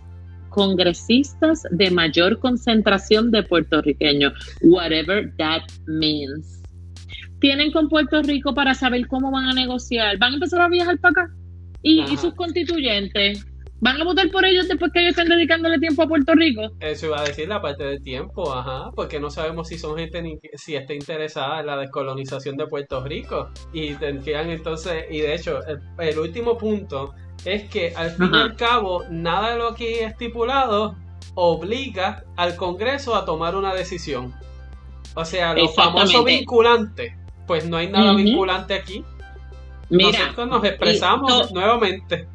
[0.51, 4.33] congresistas de mayor concentración de puertorriqueños?
[4.63, 6.63] Whatever that means.
[7.41, 10.19] Tienen con Puerto Rico para saber cómo van a negociar.
[10.19, 11.35] Van a empezar a viajar para acá.
[11.83, 13.47] Y sus constituyentes.
[13.81, 16.62] ¿Van a votar por ellos después que ellos estén dedicándole tiempo a Puerto Rico?
[16.81, 20.21] Eso iba a decir la parte del tiempo, ajá, porque no sabemos si son gente
[20.21, 23.49] ni si está interesada en la descolonización de Puerto Rico.
[23.73, 27.14] Y tendrían entonces, y de hecho, el, el último punto
[27.45, 30.95] es que al fin y al cabo, nada de lo aquí estipulado
[31.35, 34.35] obliga al Congreso a tomar una decisión.
[35.14, 36.38] O sea, los famosos Exactamente.
[36.38, 37.12] vinculantes,
[37.47, 39.03] pues no hay nada vinculante aquí.
[39.88, 42.29] Mira, Nosotros nos expresamos nuevamente.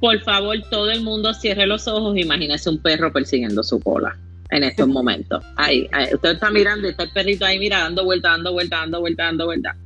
[0.00, 2.16] Por favor, todo el mundo cierre los ojos.
[2.16, 4.16] Imagínese un perro persiguiendo su cola
[4.50, 5.44] en estos momentos.
[5.56, 9.00] Ahí, ahí, usted está mirando, está el perrito ahí mira, dando vuelta, dando vuelta, dando
[9.00, 9.76] vuelta, dando vuelta.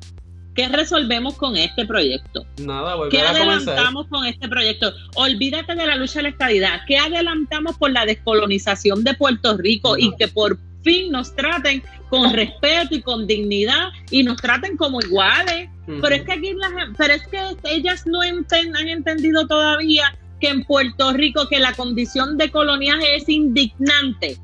[0.54, 2.44] ¿Qué resolvemos con este proyecto?
[2.58, 4.92] Nada, ¿Qué adelantamos con este proyecto?
[5.14, 6.80] Olvídate de la lucha de la estadidad.
[6.86, 12.32] ¿Qué adelantamos por la descolonización de Puerto Rico y que por fin nos traten con
[12.32, 15.68] respeto y con dignidad y nos traten como iguales?
[16.00, 20.48] Pero es que aquí las, pero es que ellas no enten- han entendido todavía que
[20.48, 24.38] en Puerto Rico que la condición de coloniaje es indignante,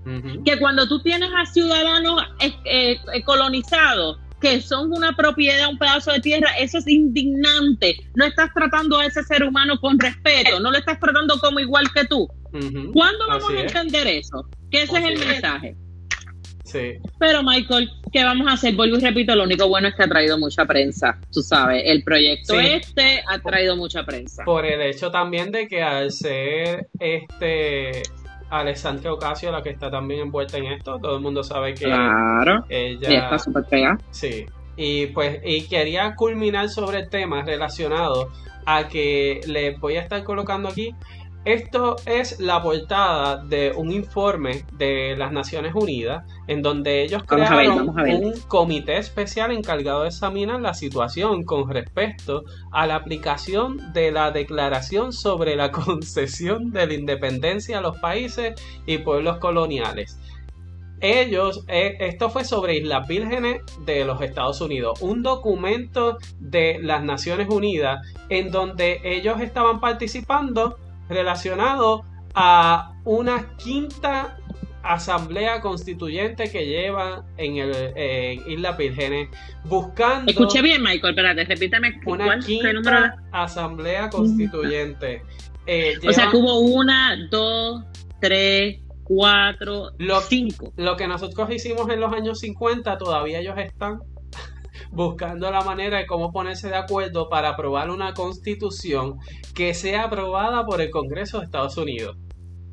[0.45, 4.19] que cuando tú tienes a ciudadanos eh, eh, colonizados
[4.51, 7.97] que son una propiedad, un pedazo de tierra, eso es indignante.
[8.15, 11.87] No estás tratando a ese ser humano con respeto, no lo estás tratando como igual
[11.95, 12.29] que tú.
[12.93, 13.75] ¿Cuándo vamos Así a es.
[13.75, 14.49] entender eso?
[14.71, 15.27] Que ese Así es el es.
[15.29, 15.77] mensaje.
[16.65, 16.95] Sí.
[17.21, 18.75] Pero Michael, ¿qué vamos a hacer?
[18.75, 22.03] Vuelvo y repito, lo único bueno es que ha traído mucha prensa, tú sabes, el
[22.03, 22.67] proyecto Sí.
[22.67, 24.45] este ha traído mucha prensa.
[24.45, 28.03] por el hecho también de que al ser este
[28.51, 30.99] Alessandra Ocasio la que está también envuelta en esto.
[30.99, 32.65] Todo el mundo sabe que claro.
[32.69, 33.99] ella está súper pegada.
[34.11, 34.47] Sí.
[34.77, 38.31] Y pues y quería culminar sobre el tema relacionado
[38.67, 40.95] a que les voy a estar colocando aquí
[41.47, 47.89] esto es la portada de un informe de las Naciones Unidas en donde ellos crearon
[47.89, 54.33] un comité especial encargado de examinar la situación con respecto a la aplicación de la
[54.33, 60.19] Declaración sobre la concesión de la independencia a los países y pueblos coloniales.
[61.01, 67.05] Ellos, eh, esto fue sobre Islas Vírgenes de los Estados Unidos, un documento de las
[67.05, 74.37] Naciones Unidas en donde ellos estaban participando relacionado a una quinta
[74.83, 79.29] asamblea constituyente que lleva en el Isla Vírgenes
[79.65, 85.23] buscando escuché bien Michael espérate repítame una quinta asamblea constituyente.
[85.67, 87.83] Eh, o sea que hubo una dos
[88.21, 89.91] tres cuatro
[90.29, 90.73] cinco.
[90.77, 94.01] lo que nosotros hicimos en los años 50 todavía ellos están
[94.97, 99.19] buscando la manera de cómo ponerse de acuerdo para aprobar una constitución
[99.55, 102.17] que sea aprobada por el Congreso de Estados Unidos.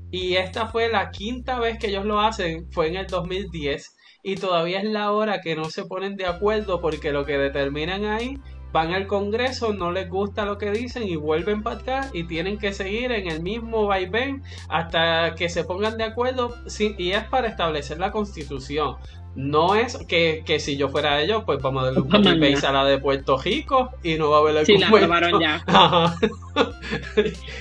[0.09, 4.35] Y esta fue la quinta vez que ellos lo hacen, fue en el 2010, y
[4.35, 8.39] todavía es la hora que no se ponen de acuerdo porque lo que determinan ahí
[8.71, 12.57] van al Congreso, no les gusta lo que dicen y vuelven para acá y tienen
[12.57, 16.55] que seguir en el mismo vaivén hasta que se pongan de acuerdo
[16.97, 18.95] y es para establecer la constitución.
[19.35, 22.67] No es que, que, si yo fuera ellos, pues vamos a darle un copy paste
[22.67, 25.63] a la de Puerto Rico y no va a haber el Sí, la aprobaron ya.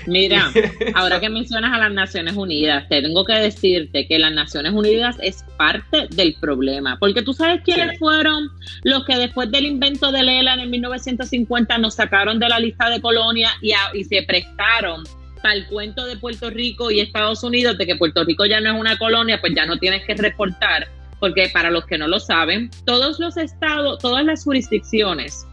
[0.07, 0.53] Mira,
[0.95, 5.17] ahora que mencionas a las Naciones Unidas, te tengo que decirte que las Naciones Unidas
[5.23, 6.99] es parte del problema.
[7.01, 8.51] Porque tú sabes quiénes fueron
[8.83, 13.01] los que después del invento de Lela en 1950 nos sacaron de la lista de
[13.01, 15.05] colonias y, y se prestaron
[15.43, 18.75] para el cuento de Puerto Rico y Estados Unidos de que Puerto Rico ya no
[18.75, 20.87] es una colonia, pues ya no tienes que reportar
[21.23, 25.47] porque para los que no lo saben, todos los estados, todas las jurisdicciones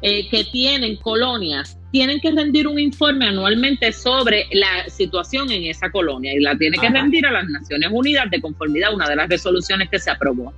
[0.00, 5.90] eh, que tienen colonias tienen que rendir un informe anualmente sobre la situación en esa
[5.90, 9.16] colonia y la tiene que rendir a las Naciones Unidas de conformidad a una de
[9.16, 10.54] las resoluciones que se aprobó.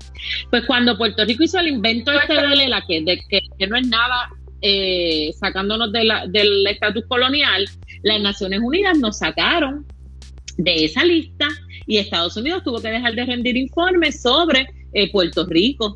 [0.49, 3.89] Pues cuando Puerto Rico hizo el invento este de la que, de, que, no es
[3.89, 4.29] nada
[4.63, 7.65] eh, sacándonos de la, del estatus colonial,
[8.05, 9.85] las Naciones Unidas nos sacaron
[10.57, 11.49] de esa lista
[11.87, 15.95] y Estados Unidos tuvo que dejar de rendir informes sobre eh, Puerto Rico.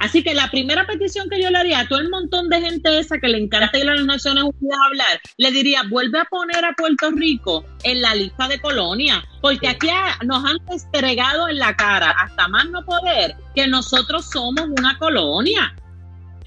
[0.00, 2.98] Así que la primera petición que yo le haría a todo el montón de gente
[2.98, 6.24] esa que le encanta ir a las Naciones Unidas a hablar, le diría, vuelve a
[6.24, 9.88] poner a Puerto Rico en la lista de colonias, porque aquí
[10.24, 15.74] nos han despregado en la cara, hasta más no poder, que nosotros somos una colonia.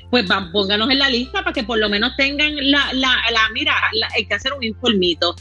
[0.09, 3.75] Pues pónganos en la lista para que por lo menos tengan la, la, la mira,
[4.15, 5.35] hay que hacer un informito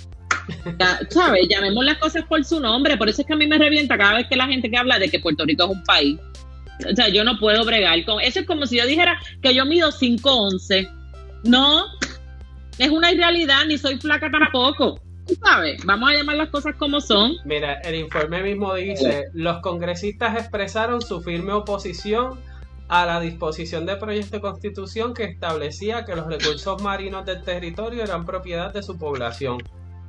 [1.11, 1.49] ¿Sabes?
[1.49, 2.97] Llamemos las cosas por su nombre.
[2.97, 4.99] Por eso es que a mí me revienta cada vez que la gente que habla
[4.99, 6.19] de que Puerto Rico es un país.
[6.91, 8.41] O sea, yo no puedo bregar con eso.
[8.41, 10.91] Es como si yo dijera que yo mido 5'11.
[11.45, 11.85] No,
[12.79, 15.01] es una irrealidad, ni soy flaca tampoco.
[15.45, 15.85] ¿Sabes?
[15.85, 17.37] Vamos a llamar las cosas como son.
[17.45, 22.41] Mira, el informe mismo dice: los congresistas expresaron su firme oposición
[22.89, 28.03] a la disposición del proyecto de constitución que establecía que los recursos marinos del territorio
[28.03, 29.59] eran propiedad de su población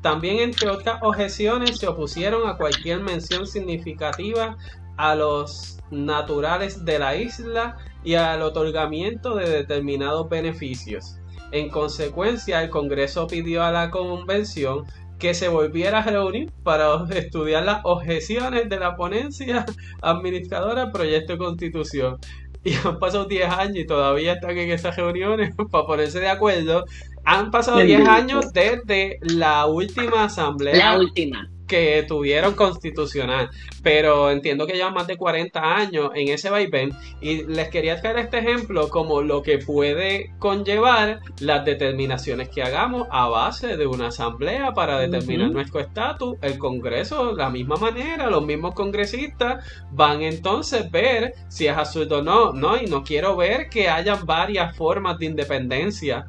[0.03, 4.57] también, entre otras objeciones, se opusieron a cualquier mención significativa
[4.97, 11.15] a los naturales de la isla y al otorgamiento de determinados beneficios.
[11.53, 14.85] En consecuencia, el Congreso pidió a la Convención
[15.19, 19.65] que se volviera a reunir para estudiar las objeciones de la ponencia
[20.01, 22.17] administradora del proyecto de constitución.
[22.65, 26.85] Y han pasado 10 años y todavía están en esas reuniones para ponerse de acuerdo
[27.25, 30.75] han pasado 10 años desde la última asamblea.
[30.75, 31.49] La última.
[31.67, 33.49] Que tuvieron constitucional.
[33.81, 36.91] Pero entiendo que llevan más de 40 años en ese vaivén.
[37.21, 43.07] Y les quería traer este ejemplo como lo que puede conllevar las determinaciones que hagamos
[43.11, 46.37] a base de una asamblea para determinar nuestro estatus.
[46.41, 51.75] El Congreso, de la misma manera, los mismos congresistas van entonces a ver si es
[51.75, 52.53] absurdo o no.
[52.53, 56.27] No, y no quiero ver que hayan varias formas de independencia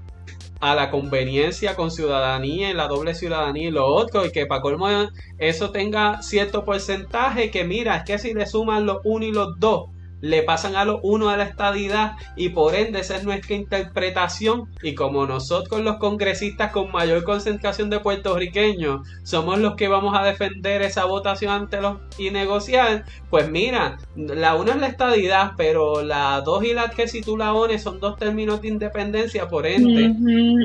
[0.64, 4.62] a la conveniencia con ciudadanía y la doble ciudadanía y lo otro, y que para
[4.62, 4.88] colmo
[5.36, 9.60] eso tenga cierto porcentaje que mira, es que si le suman los uno y los
[9.60, 9.90] dos,
[10.24, 14.70] le pasan a los uno a la estadidad y por ende esa es nuestra interpretación.
[14.82, 20.24] Y como nosotros los congresistas con mayor concentración de puertorriqueños somos los que vamos a
[20.24, 26.02] defender esa votación ante los y negociar, pues mira, la una es la estadidad, pero
[26.02, 29.66] la dos y la que si tú la ones son dos términos de independencia, por
[29.66, 30.10] ende,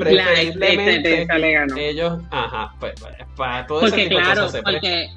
[0.00, 1.26] preferiblemente
[1.76, 5.10] ellos, ajá, pues, pues para todo porque, claro, porque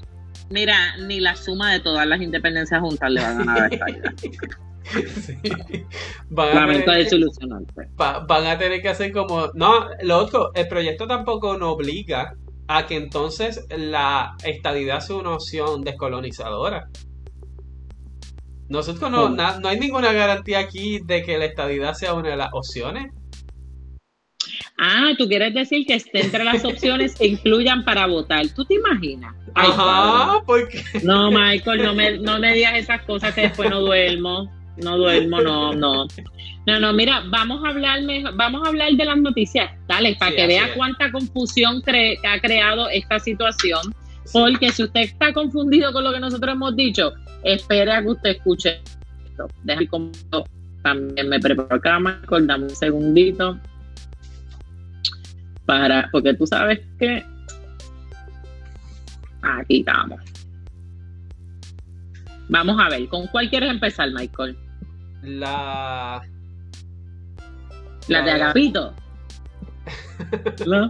[0.49, 3.89] Mira, ni la suma de todas las independencias juntas le va a ganar a esta
[3.89, 4.13] idea.
[4.83, 5.37] Sí.
[6.29, 6.85] Van a tener,
[7.95, 9.47] van a tener que hacer como.
[9.53, 12.35] No, lo otro, el proyecto tampoco nos obliga
[12.67, 16.89] a que entonces la estadidad sea una opción descolonizadora.
[18.69, 22.49] Nosotros no, no hay ninguna garantía aquí de que la estadidad sea una de las
[22.53, 23.13] opciones.
[24.86, 28.45] Ah, tú quieres decir que esté entre las opciones que incluyan para votar.
[28.49, 29.34] ¿Tú te imaginas?
[29.55, 30.84] Ajá, porque.
[31.03, 34.51] No, Michael, no me, no me digas esas cosas que después no duermo.
[34.84, 36.05] No duermo, no, no.
[36.67, 38.01] No, no, mira, vamos a hablar
[38.34, 42.89] vamos a hablar de las noticias tales para que vea cuánta confusión que ha creado
[42.89, 43.81] esta situación.
[44.34, 47.13] Porque si usted está confundido con lo que nosotros hemos dicho,
[47.43, 48.81] espera que usted escuche
[49.25, 49.47] esto.
[49.63, 50.11] Deja como
[50.84, 53.57] también me preparo acá, Michael, dame un segundito
[55.66, 57.24] para, porque tú sabes que
[59.41, 60.20] aquí estamos.
[62.49, 64.57] Vamos a ver, ¿con cuál quieres empezar, Michael?
[65.24, 66.22] La.
[68.07, 68.93] La, de Agapito.
[70.68, 70.89] ¿No?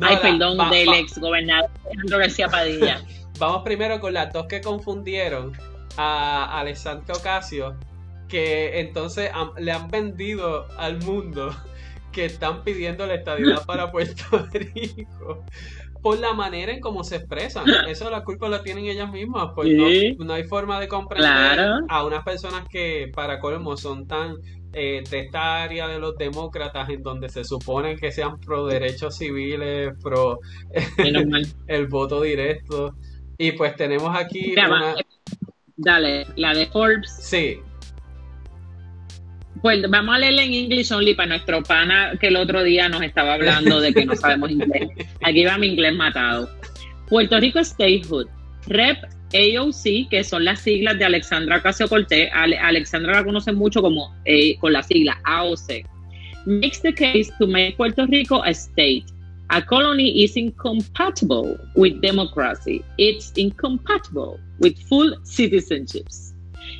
[0.00, 3.00] Ay, perdón, del ex gobernador Alejandro García Padilla.
[3.38, 5.52] Vamos primero con las dos que confundieron
[5.96, 7.76] a Alessandro Ocasio,
[8.28, 11.54] que entonces le han vendido al mundo
[12.12, 15.44] que están pidiendo la estabilidad para Puerto Rico
[16.02, 17.64] por la manera en cómo se expresan.
[17.88, 19.68] Eso la culpa la tienen ellas mismas, pues
[20.18, 24.36] no, hay forma de comprender a unas personas que para colmo son tan
[24.72, 29.16] eh, de esta área de los demócratas en donde se supone que sean pro derechos
[29.16, 30.38] civiles, pro
[31.66, 32.94] el voto directo.
[33.36, 34.94] Y pues tenemos aquí una...
[35.76, 37.10] Dale, la de Forbes.
[37.10, 37.58] Sí,
[39.62, 43.02] pues vamos a leerle en English only para nuestro pana que el otro día nos
[43.02, 44.88] estaba hablando de que no sabemos inglés.
[45.22, 46.48] Aquí va mi inglés matado.
[47.08, 48.26] Puerto Rico Statehood.
[48.66, 48.98] Rep
[49.32, 52.30] AOC, que son las siglas de Alexandra Ocasio Cortés.
[52.32, 55.86] Alexandra la conoce mucho como eh, con la sigla AOC.
[56.46, 59.04] Makes the case to make Puerto Rico a state.
[59.50, 62.84] A colony is incompatible with democracy.
[62.98, 66.29] It's incompatible with full citizenships.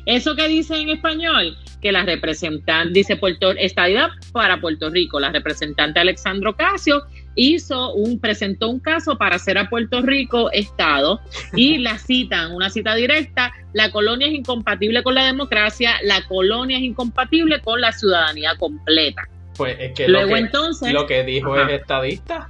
[0.05, 5.31] Eso que dice en español, que la representante, dice Puerto, estadidad para Puerto Rico, la
[5.31, 7.03] representante Alexandro Casio
[7.35, 11.21] hizo un, presentó un caso para hacer a Puerto Rico Estado
[11.53, 16.77] y la citan, una cita directa, la colonia es incompatible con la democracia, la colonia
[16.77, 19.27] es incompatible con la ciudadanía completa.
[19.57, 22.49] Pues es que Luego lo que, entonces, lo que dijo es estadista.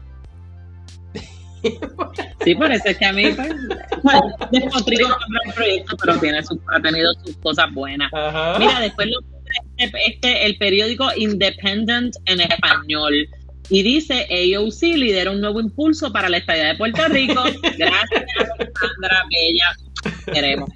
[2.43, 4.19] Sí, parece que a mí pues,
[4.51, 8.11] despotrico el proyecto, pero tiene ha tenido sus cosas buenas.
[8.57, 9.19] Mira, después lo
[9.77, 13.13] este, este, el periódico Independent en español.
[13.69, 17.41] Y dice, AOC lidera un nuevo impulso para la estadía de Puerto Rico.
[17.77, 18.25] Gracias,
[18.59, 20.33] Alexandra Bella.
[20.33, 20.69] Queremos.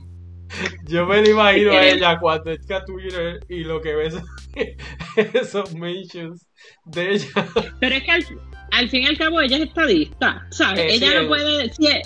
[0.88, 4.16] Yo me lo imagino a ella cuando está Twitter y lo que ves
[5.34, 6.48] esos mentions
[6.86, 7.48] de ella.
[7.80, 8.26] Pero es que al,
[8.72, 10.80] al fin y al cabo ella es estadista, ¿sabes?
[10.80, 12.02] Eh, ella no puede decir...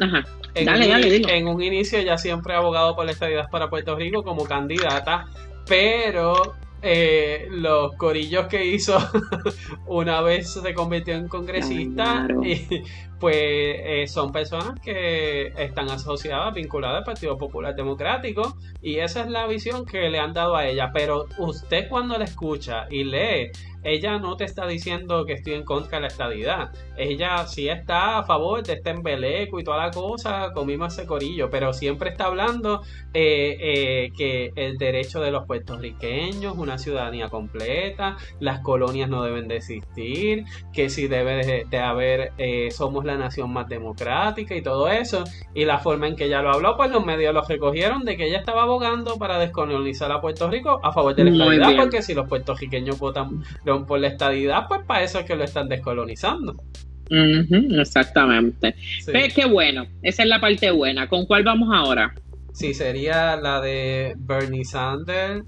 [0.00, 0.24] Ajá.
[0.54, 3.70] En dale, un, dale, En un inicio ella siempre ha abogado por la estadidad para
[3.70, 5.28] Puerto Rico como candidata,
[5.66, 8.96] pero eh, los corillos que hizo
[9.86, 12.82] una vez se convirtió en congresista y
[13.18, 19.28] pues eh, son personas que están asociadas, vinculadas al Partido Popular Democrático y esa es
[19.28, 20.90] la visión que le han dado a ella.
[20.92, 23.50] Pero usted cuando la escucha y lee
[23.82, 26.72] ella no te está diciendo que estoy en contra de la estadidad.
[26.96, 31.48] Ella sí está a favor de este embeleco y toda la cosa, comimos ese corillo,
[31.50, 32.82] pero siempre está hablando
[33.14, 39.48] eh, eh, que el derecho de los puertorriqueños, una ciudadanía completa, las colonias no deben
[39.48, 44.88] de existir, que si debe de, haber, eh, somos la nación más democrática y todo
[44.88, 45.24] eso.
[45.54, 48.26] Y la forma en que ella lo habló, pues los medios lo recogieron de que
[48.26, 52.14] ella estaba abogando para descolonizar a Puerto Rico a favor de la estadidad, porque si
[52.14, 53.42] los puertorriqueños votan
[53.86, 56.62] por la estadidad, pues para eso es que lo están descolonizando.
[57.10, 58.74] exactamente.
[59.10, 61.08] Pues qué bueno, esa es la parte buena.
[61.08, 62.14] ¿Con cuál vamos ahora?
[62.52, 65.44] Sí, sería la de Bernie Sanders.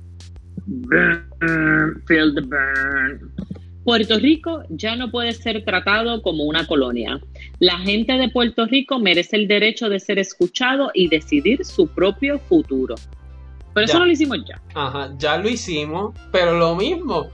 [2.06, 3.32] feel the burn.
[3.84, 7.20] Puerto Rico ya no puede ser tratado como una colonia.
[7.58, 12.38] La gente de Puerto Rico merece el derecho de ser escuchado y decidir su propio
[12.38, 12.94] futuro.
[13.74, 14.60] Pero eso no lo hicimos ya.
[14.74, 17.28] Ajá, ya lo hicimos, pero lo mismo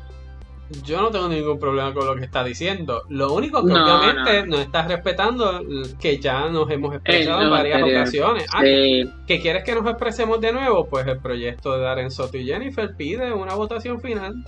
[0.85, 3.05] yo no tengo ningún problema con lo que está diciendo.
[3.09, 4.59] Lo único que obviamente no.
[4.59, 5.63] está respetando
[6.01, 8.47] que ya nos hemos expresado en varias ocasiones.
[8.53, 10.87] Ah, ¿que quieres que nos expresemos de nuevo?
[10.87, 14.45] Pues el proyecto de Darren Soto y Jennifer pide una votación final.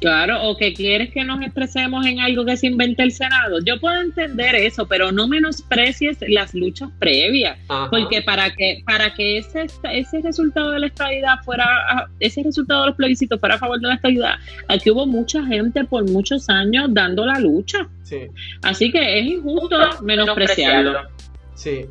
[0.00, 3.58] Claro, o que quieres que nos expresemos en algo que se invente el Senado.
[3.64, 7.58] Yo puedo entender eso, pero no menosprecies las luchas previas,
[7.90, 12.86] porque para que para que ese ese resultado de la estabilidad fuera ese resultado de
[12.88, 14.34] los plebiscitos fuera a favor de la estabilidad,
[14.68, 17.88] aquí hubo mucha gente por muchos años dando la lucha.
[18.02, 18.26] Sí.
[18.62, 21.08] Así que es injusto menospreciarlo.
[21.54, 21.86] Sí.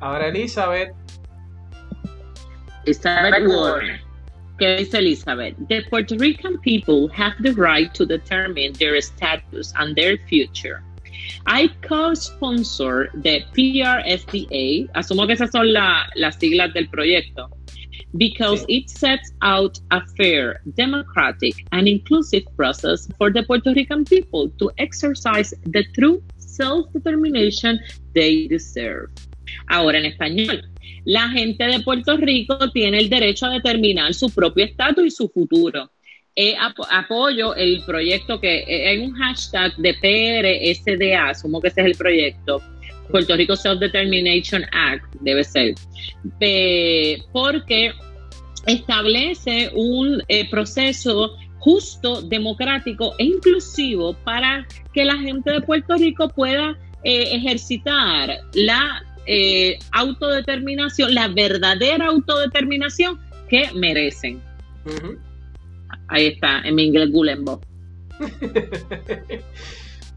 [0.00, 0.92] Ahora Elizabeth.
[2.84, 4.11] Elizabeth Warren.
[4.62, 5.56] ¿Qué dice Elizabeth?
[5.68, 10.84] The Puerto Rican people have the right to determine their status and their future.
[11.46, 17.50] I co-sponsor the PRSDA, asumo que esas son la, las siglas del proyecto,
[18.16, 18.82] because sí.
[18.82, 24.70] it sets out a fair, democratic, and inclusive process for the Puerto Rican people to
[24.78, 27.80] exercise the true self-determination
[28.14, 29.10] they deserve.
[29.66, 30.62] Ahora en español,
[31.04, 35.28] la gente de Puerto Rico tiene el derecho a determinar su propio estatus y su
[35.28, 35.90] futuro.
[36.34, 36.54] Eh,
[36.90, 41.94] apoyo el proyecto que eh, hay un hashtag de PRSDA, asumo que ese es el
[41.94, 42.62] proyecto,
[43.10, 45.74] Puerto Rico Self Determination Act, debe ser,
[47.32, 47.92] porque
[48.66, 56.30] establece un eh, proceso justo, democrático e inclusivo para que la gente de Puerto Rico
[56.30, 63.18] pueda ejercitar la eh, autodeterminación, la verdadera autodeterminación
[63.48, 64.40] que merecen.
[66.08, 67.60] Ahí está, en mi inglés Gulembo.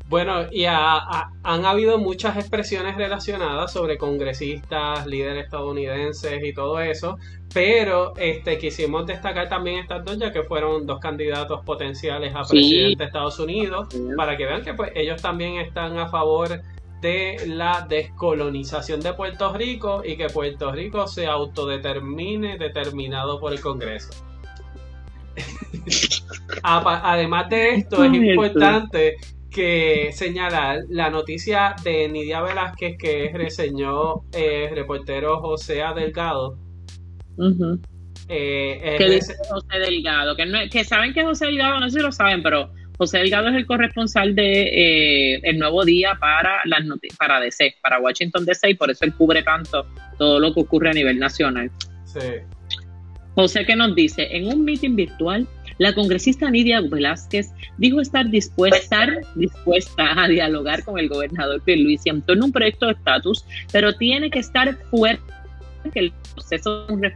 [0.10, 7.18] bueno, y han habido muchas expresiones relacionadas sobre congresistas, líderes estadounidenses y todo eso,
[7.54, 13.04] pero este quisimos destacar también estas dos ya que fueron dos candidatos potenciales a presidente
[13.04, 13.88] de Estados Unidos,
[14.18, 16.62] para que vean que pues ellos también están a favor
[17.06, 23.62] de la descolonización de Puerto Rico y que Puerto Rico se autodetermine determinado por el
[23.62, 24.10] Congreso.
[26.64, 29.18] Además de esto, es importante
[29.52, 36.58] que señalar la noticia de Nidia Velázquez que reseñó el eh, reportero José Delgado.
[38.28, 40.36] Eh, ¿Qué dice José Delgado?
[40.36, 43.56] Que, que saben que José Delgado, no sé si lo saben, pero José Delgado es
[43.56, 44.62] el corresponsal de
[45.36, 46.82] eh, El Nuevo Día para las
[47.18, 49.86] para DC, para Washington DC, y por eso él cubre tanto
[50.18, 51.70] todo lo que ocurre a nivel nacional.
[52.06, 52.20] Sí.
[53.36, 55.46] José que nos dice, en un meeting virtual,
[55.78, 62.22] la congresista Nidia Velázquez dijo estar dispuesta, dispuesta a dialogar con el gobernador Pierluisi en
[62.22, 63.44] torno a un proyecto de estatus,
[63.74, 65.22] pero tiene que estar fuerte
[65.94, 67.14] que el proceso de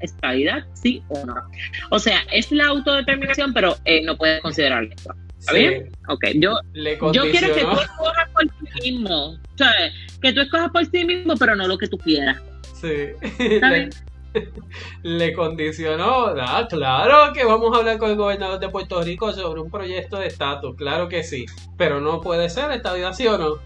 [0.00, 1.34] estabilidad, sí o no.
[1.90, 5.14] O sea, es la autodeterminación, pero eh, no puedes considerar esto.
[5.38, 5.90] ¿Está bien?
[6.08, 6.58] Ok, yo,
[7.12, 9.38] yo quiero que tú escojas por ti mismo.
[9.60, 9.92] ¿sabes?
[10.22, 12.40] Que tú escojas por ti mismo, pero no lo que tú quieras.
[12.74, 13.10] Sí.
[15.02, 19.60] le, condicionó, ah, claro que vamos a hablar con el gobernador de Puerto Rico sobre
[19.60, 23.58] un proyecto de estatus, claro que sí, pero no puede ser estabilidad, ¿sí o no?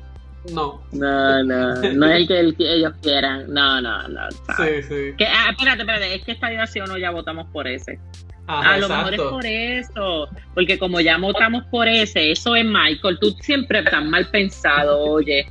[0.53, 0.83] No.
[0.93, 3.53] No, no, no es el que, ellos quieran.
[3.53, 4.31] No, no, no.
[4.31, 5.15] Sí, sí.
[5.17, 7.99] Que, ah, espérate, espérate, es que esta idea sí o no ya votamos por ese
[8.47, 13.19] a lo mejor es por eso, porque como ya votamos por ese, eso es Michael,
[13.21, 15.47] tú siempre tan mal pensado, oye.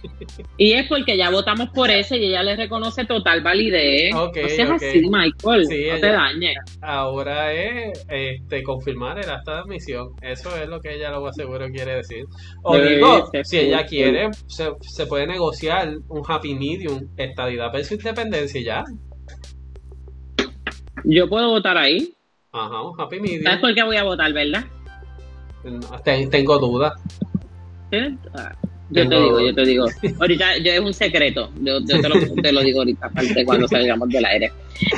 [0.57, 4.13] Y es porque ya votamos por ese y ella le reconoce total validez.
[4.13, 6.55] Okay, no así, Michael, no te dañes.
[6.81, 11.69] Ahora es este, confirmar el acta de admisión, eso es lo que ella lo aseguro
[11.69, 12.25] quiere decir.
[12.63, 18.61] O digo, si ella quiere, se, se puede negociar un happy medium, estadidad su independencia
[18.61, 18.83] y ya.
[21.03, 22.13] Yo puedo votar ahí.
[22.53, 23.43] Ajá, un happy medium.
[23.43, 24.63] ¿Sabes por qué voy a votar, verdad?
[26.03, 26.93] Tengo dudas.
[28.35, 28.55] Ah,
[28.91, 29.85] yo te digo, yo te digo.
[30.19, 31.49] Ahorita yo es un secreto.
[31.61, 34.51] Yo, te, lo, digo ahorita, aparte cuando salgamos del aire.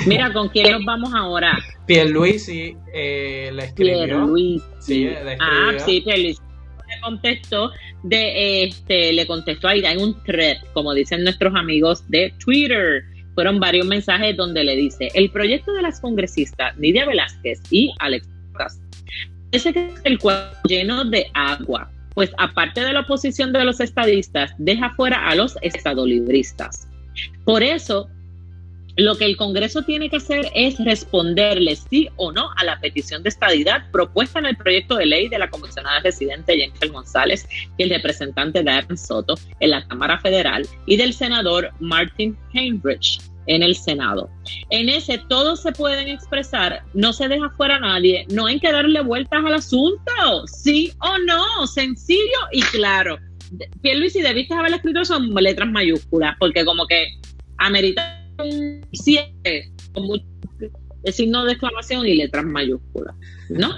[0.05, 1.57] Mira, ¿con quién nos vamos ahora?
[1.85, 4.03] Pierluisi eh, le escribió.
[4.03, 4.65] Pierluisi.
[4.79, 6.41] Sí, le Ah, sí, Pierluisi
[6.87, 7.71] le contestó
[8.03, 13.03] de este le contestó ahí en un thread como dicen nuestros amigos de Twitter
[13.35, 18.27] fueron varios mensajes donde le dice, el proyecto de las congresistas Nidia Velázquez y Alex
[19.51, 23.79] ese que es el cuerpo lleno de agua, pues aparte de la oposición de los
[23.79, 26.87] estadistas, deja fuera a los estadolibristas.
[27.45, 28.09] Por eso,
[28.97, 33.23] lo que el Congreso tiene que hacer es responderle sí o no a la petición
[33.23, 37.83] de estadidad propuesta en el proyecto de ley de la comisionada residente Jennifer González y
[37.83, 43.75] el representante Darren Soto en la Cámara Federal y del senador Martin Heinrich en el
[43.75, 44.29] Senado.
[44.69, 49.01] En ese todos se pueden expresar, no se deja fuera nadie, no hay que darle
[49.01, 53.19] vueltas al asunto, sí o no, sencillo y claro.
[53.83, 57.19] Luis, y debiste haber escrito son letras mayúsculas, porque como que
[57.57, 60.25] amerita un 7 con mucho
[61.11, 63.15] signo de exclamación y letras mayúsculas,
[63.49, 63.71] ¿no?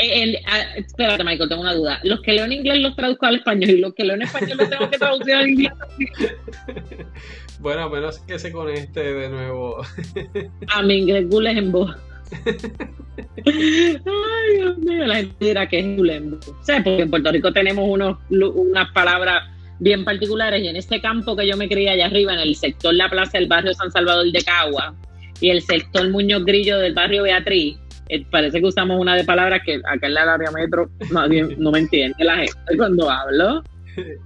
[0.00, 0.40] Eh,
[0.76, 1.98] espérate, Michael, tengo una duda.
[2.04, 4.58] Los que leo en inglés los traduzco al español y los que leo en español
[4.58, 5.72] los tengo que traducir al inglés.
[7.60, 9.82] bueno, a menos que se conecte de nuevo.
[10.68, 11.96] a mi inglés es en voz.
[13.44, 16.36] Ay, Dios mío, la gente dirá que es Gulembo.
[16.36, 19.50] O sea, porque en Puerto Rico tenemos unos, unas palabras
[19.80, 22.94] bien particulares y en este campo que yo me crié allá arriba, en el sector
[22.94, 24.94] La Plaza del barrio San Salvador de Cagua
[25.40, 29.60] y el sector Muñoz Grillo del barrio Beatriz, eh, parece que usamos una de palabras
[29.64, 33.62] que acá en la área metro nadie no me entiende la gente cuando hablo.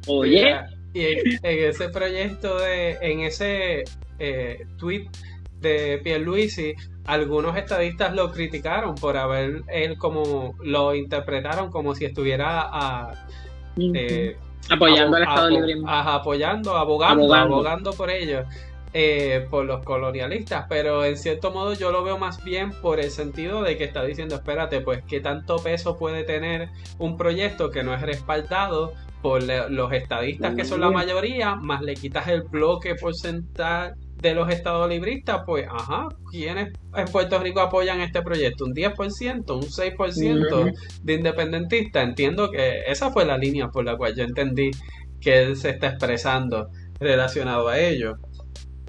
[0.06, 0.56] Oye.
[0.94, 3.84] y en, ese proyecto de, en ese
[4.18, 5.08] eh, tweet
[5.60, 6.74] de Pierluisi,
[7.06, 13.26] algunos estadistas lo criticaron por haber él como lo interpretaron como si estuviera a,
[13.78, 14.36] eh,
[14.70, 15.74] apoyando al Estado Libre.
[15.86, 18.46] apoyando, abogando, abogando, por ellos.
[18.94, 23.10] Eh, por los colonialistas, pero en cierto modo yo lo veo más bien por el
[23.10, 27.82] sentido de que está diciendo, espérate, pues qué tanto peso puede tener un proyecto que
[27.82, 28.92] no es respaldado
[29.22, 34.48] por los estadistas que son la mayoría, más le quitas el bloque porcentual de los
[34.48, 38.64] estados libristas, pues, ajá, ¿quiénes en Puerto Rico apoyan este proyecto?
[38.64, 39.56] ¿Un 10%?
[39.56, 42.04] ¿Un 6% de independentistas?
[42.04, 44.70] Entiendo que esa fue la línea por la cual yo entendí
[45.20, 46.68] que él se está expresando
[47.00, 48.16] relacionado a ello.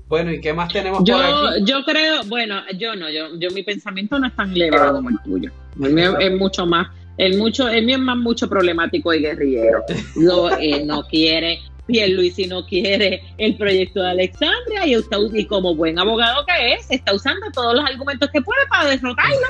[0.07, 1.63] Bueno, ¿y qué más tenemos yo, por aquí?
[1.65, 5.19] Yo creo, bueno, yo no, yo, yo mi pensamiento no es tan elevado como el
[5.23, 5.51] tuyo.
[5.81, 9.84] El mío es mucho más, el mucho, el mío es más mucho problemático y guerrillero.
[10.15, 15.75] Lo, eh, no quiere, Pierluisi no quiere el proyecto de Alexandria y, usted, y como
[15.75, 19.47] buen abogado que es, está usando todos los argumentos que puede para derrotarlo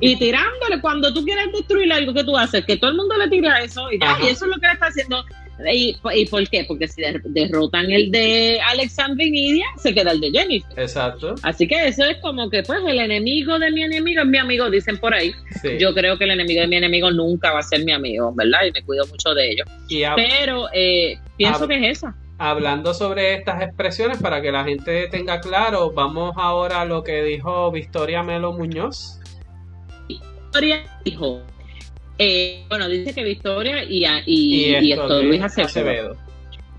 [0.00, 3.28] y tirándole cuando tú quieres destruir algo que tú haces, que todo el mundo le
[3.28, 5.24] tira eso y, y eso es lo que le está haciendo
[5.70, 6.64] ¿Y, por qué?
[6.66, 10.78] Porque si derrotan el de Alexandra y Nidia, se queda el de Jennifer.
[10.78, 11.34] Exacto.
[11.42, 14.70] Así que eso es como que, pues, el enemigo de mi enemigo es mi amigo,
[14.70, 15.32] dicen por ahí.
[15.78, 18.60] Yo creo que el enemigo de mi enemigo nunca va a ser mi amigo, ¿verdad?
[18.66, 19.68] Y me cuido mucho de ellos.
[20.16, 22.14] Pero eh, pienso que es esa.
[22.38, 27.22] Hablando sobre estas expresiones, para que la gente tenga claro, vamos ahora a lo que
[27.22, 29.20] dijo Victoria Melo Muñoz.
[30.08, 31.40] Victoria dijo,
[32.18, 36.16] eh, bueno, dice que Victoria y, y, esto, Luis Acevedo,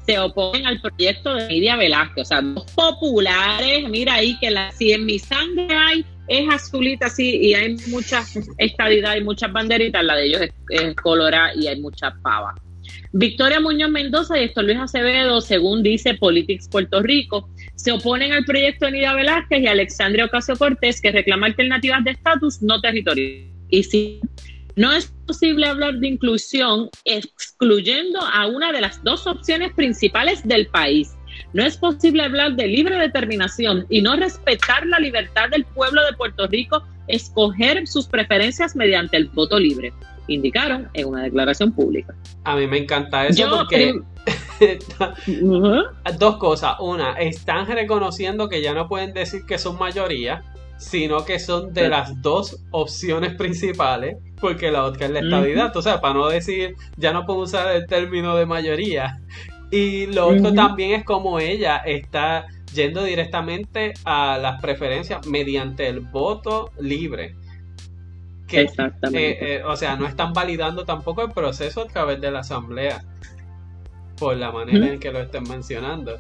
[0.06, 4.72] se oponen al proyecto de Nidia Velázquez, o sea, dos populares, mira ahí que la,
[4.72, 8.24] si en mi sangre hay es azulita así y hay mucha
[8.58, 12.56] estadidad y muchas banderitas, la de ellos es, colorada y hay mucha pava.
[13.16, 18.44] Victoria Muñoz Mendoza y esto Luis Acevedo, según dice Politics Puerto Rico, se oponen al
[18.44, 23.48] proyecto de Nidia Velázquez y Alexandria Ocasio Cortés que reclama alternativas de estatus no territorial.
[23.70, 24.20] Y si
[24.76, 30.66] no es posible hablar de inclusión excluyendo a una de las dos opciones principales del
[30.66, 31.12] país.
[31.54, 36.14] No es posible hablar de libre determinación y no respetar la libertad del pueblo de
[36.14, 39.94] Puerto Rico escoger sus preferencias mediante el voto libre,
[40.28, 42.16] indicaron en una declaración pública.
[42.44, 44.00] A mí me encanta eso porque
[46.18, 46.76] dos cosas.
[46.80, 50.44] Una, están reconociendo que ya no pueden decir que son mayoría
[50.84, 55.76] sino que son de las dos opciones principales, porque la otra es la estabilidad.
[55.78, 59.22] O sea, para no decir, ya no puedo usar el término de mayoría.
[59.72, 66.02] Y lo otro también es como ella está yendo directamente a las preferencias mediante el
[66.02, 67.36] voto libre.
[68.54, 69.32] Que, Exactamente.
[69.32, 73.04] Eh, eh, o sea, no están validando tampoco el proceso a través de la asamblea,
[74.18, 76.18] por la manera en que lo estén mencionando.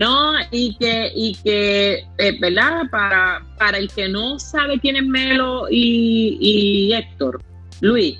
[0.00, 2.82] No, y que, y que eh, ¿verdad?
[2.90, 7.40] Para, para el que no sabe quién es Melo y, y Héctor,
[7.80, 8.18] Luis,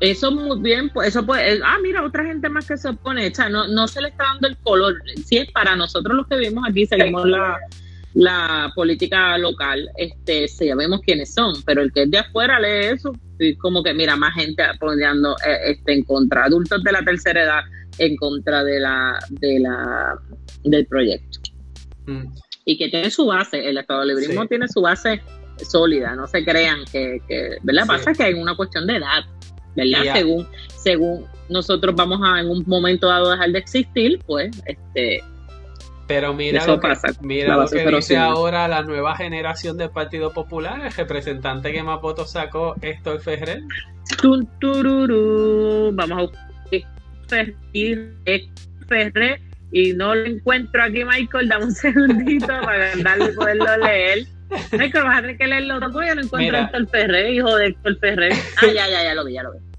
[0.00, 3.34] eso muy bien, pues eso puede, ah, mira, otra gente más que se opone, o
[3.34, 6.36] sea, no, no se le está dando el color, si es para nosotros los que
[6.36, 7.58] vivimos aquí, seguimos la,
[8.14, 13.12] la política local, este, sabemos quiénes son, pero el que es de afuera lee eso,
[13.38, 17.42] y como que mira, más gente apoyando eh, este, en contra, adultos de la tercera
[17.42, 17.62] edad
[17.98, 20.18] en contra de la, de la
[20.64, 21.40] del proyecto.
[22.06, 22.26] Mm.
[22.64, 25.20] Y que tiene su base, el Estado Librismo tiene su base
[25.64, 27.86] sólida, no se crean que, que ¿verdad?
[27.86, 29.24] Pasa que hay una cuestión de edad,
[29.74, 30.14] ¿verdad?
[30.14, 30.46] Según,
[30.76, 35.22] según nosotros vamos a en un momento dado dejar de existir, pues, este,
[36.06, 40.32] pero mira lo que, pasa, mira lo que dice ahora la nueva generación del Partido
[40.32, 43.62] Popular, el representante que Mapoto sacó, Héctor Ferrer.
[45.92, 47.36] Vamos a
[48.88, 49.40] Ferrer
[49.72, 51.48] y no lo encuentro aquí, Michael.
[51.48, 54.26] Dame un segundito para darle poderlo leer.
[54.72, 56.02] Michael, vas a tener que leerlo todo.
[56.04, 58.32] Yo no encuentro a Héctor Ferrer, hijo de Héctor Ferrer.
[58.62, 59.71] Ah, ya, ya, ya lo vi, ya lo vi.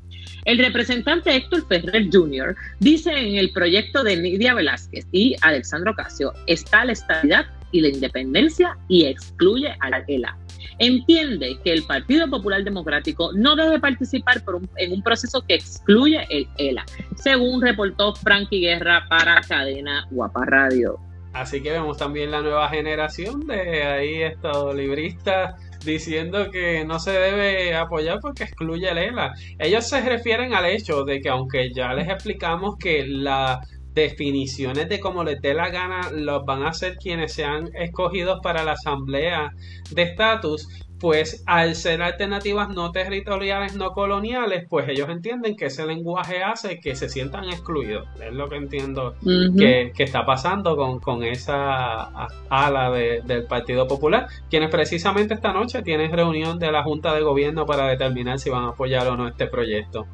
[0.46, 2.56] El representante Héctor Ferrer Jr.
[2.80, 7.88] dice en el proyecto de Nidia Velázquez y Alexandro Casio está la estabilidad y la
[7.88, 10.38] independencia y excluye a la ELA.
[10.80, 14.44] entiende que el Partido Popular Democrático no debe participar
[14.78, 16.86] en un proceso que excluye el ELA,
[17.16, 21.00] según reportó Frankie Guerra para Cadena Guapa Radio.
[21.34, 25.56] Así que vemos también la nueva generación de ahí estos libristas
[25.86, 29.34] diciendo que no se debe apoyar porque excluye el ELA.
[29.60, 33.60] Ellos se refieren al hecho de que aunque ya les explicamos que las
[33.94, 38.64] definiciones de cómo les dé la gana los van a hacer quienes sean escogidos para
[38.64, 39.52] la asamblea
[39.92, 40.68] de estatus,
[41.04, 46.80] pues al ser alternativas no territoriales, no coloniales, pues ellos entienden que ese lenguaje hace
[46.80, 48.08] que se sientan excluidos.
[48.26, 52.04] Es lo que entiendo que, está pasando con, esa
[52.50, 57.66] ala del Partido Popular, quienes precisamente esta noche tienen reunión de la Junta de Gobierno
[57.66, 60.08] para determinar si van a apoyar o no este proyecto.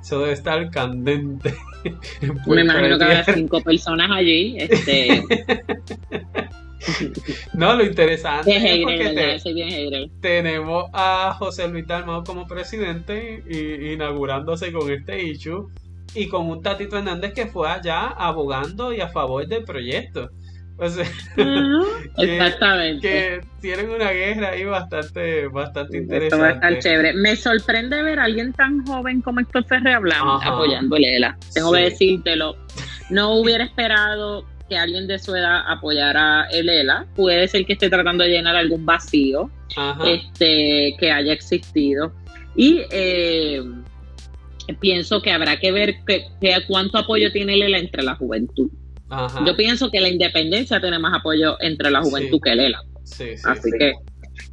[0.00, 1.54] Eso debe estar candente.
[2.46, 4.56] Me imagino que habrá cinco personas allí.
[4.58, 5.22] Este...
[7.54, 14.90] no, lo interesante es que tenemos a José Luis Dalmau como presidente y, inaugurándose con
[14.90, 15.68] este issue
[16.14, 20.30] y con un Tatito Hernández que fue allá abogando y a favor del proyecto.
[22.18, 23.00] exactamente.
[23.00, 26.78] Que tienen una guerra ahí bastante, bastante interesante.
[26.80, 27.12] chévere.
[27.14, 31.38] Me sorprende ver a alguien tan joven como Héctor Ferrer hablando, apoyando el ELA.
[31.52, 32.56] Tengo que decírtelo.
[33.10, 37.06] No hubiera esperado que alguien de su edad apoyara el ELA.
[37.14, 39.50] Puede ser que esté tratando de llenar algún vacío
[40.06, 42.12] este que haya existido.
[42.56, 43.62] Y eh,
[44.80, 46.26] pienso que habrá que ver que,
[46.66, 48.70] cuánto apoyo tiene el ELA entre la juventud.
[49.46, 52.82] Yo pienso que la independencia tiene más apoyo entre la juventud que el ELA.
[53.02, 53.92] Así que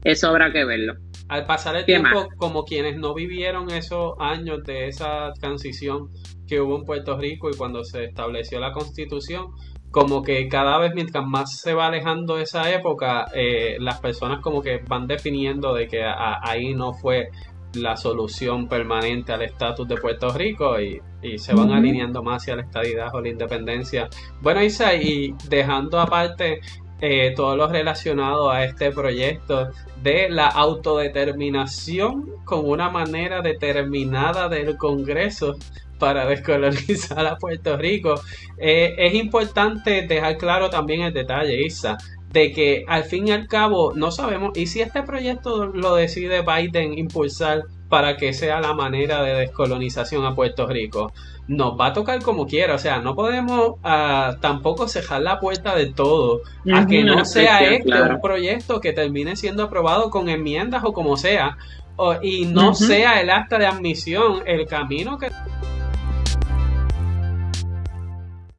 [0.03, 0.95] eso habrá que verlo.
[1.29, 6.09] Al pasar el tiempo, como quienes no vivieron esos años de esa transición
[6.45, 9.53] que hubo en Puerto Rico y cuando se estableció la constitución,
[9.91, 14.61] como que cada vez mientras más se va alejando esa época, eh, las personas como
[14.61, 17.29] que van definiendo de que ahí no fue
[17.73, 21.01] la solución permanente al estatus de Puerto Rico y,
[21.37, 24.09] se van alineando más hacia la estadidad o la independencia.
[24.41, 26.61] Bueno, Isa, y dejando aparte
[26.99, 29.69] eh, todo lo relacionado a este proyecto
[30.01, 35.55] de la autodeterminación con una manera determinada del Congreso
[36.01, 38.15] para descolonizar a Puerto Rico.
[38.57, 41.95] Eh, es importante dejar claro también el detalle, Isa,
[42.31, 46.41] de que al fin y al cabo no sabemos, y si este proyecto lo decide
[46.41, 51.11] Biden impulsar para que sea la manera de descolonización a Puerto Rico,
[51.47, 55.75] nos va a tocar como quiera, o sea, no podemos uh, tampoco cejar la puerta
[55.75, 56.41] de todo
[56.73, 61.15] a que no sea este un proyecto que termine siendo aprobado con enmiendas o como
[61.17, 61.57] sea,
[62.21, 65.29] y no sea el acta de admisión el camino que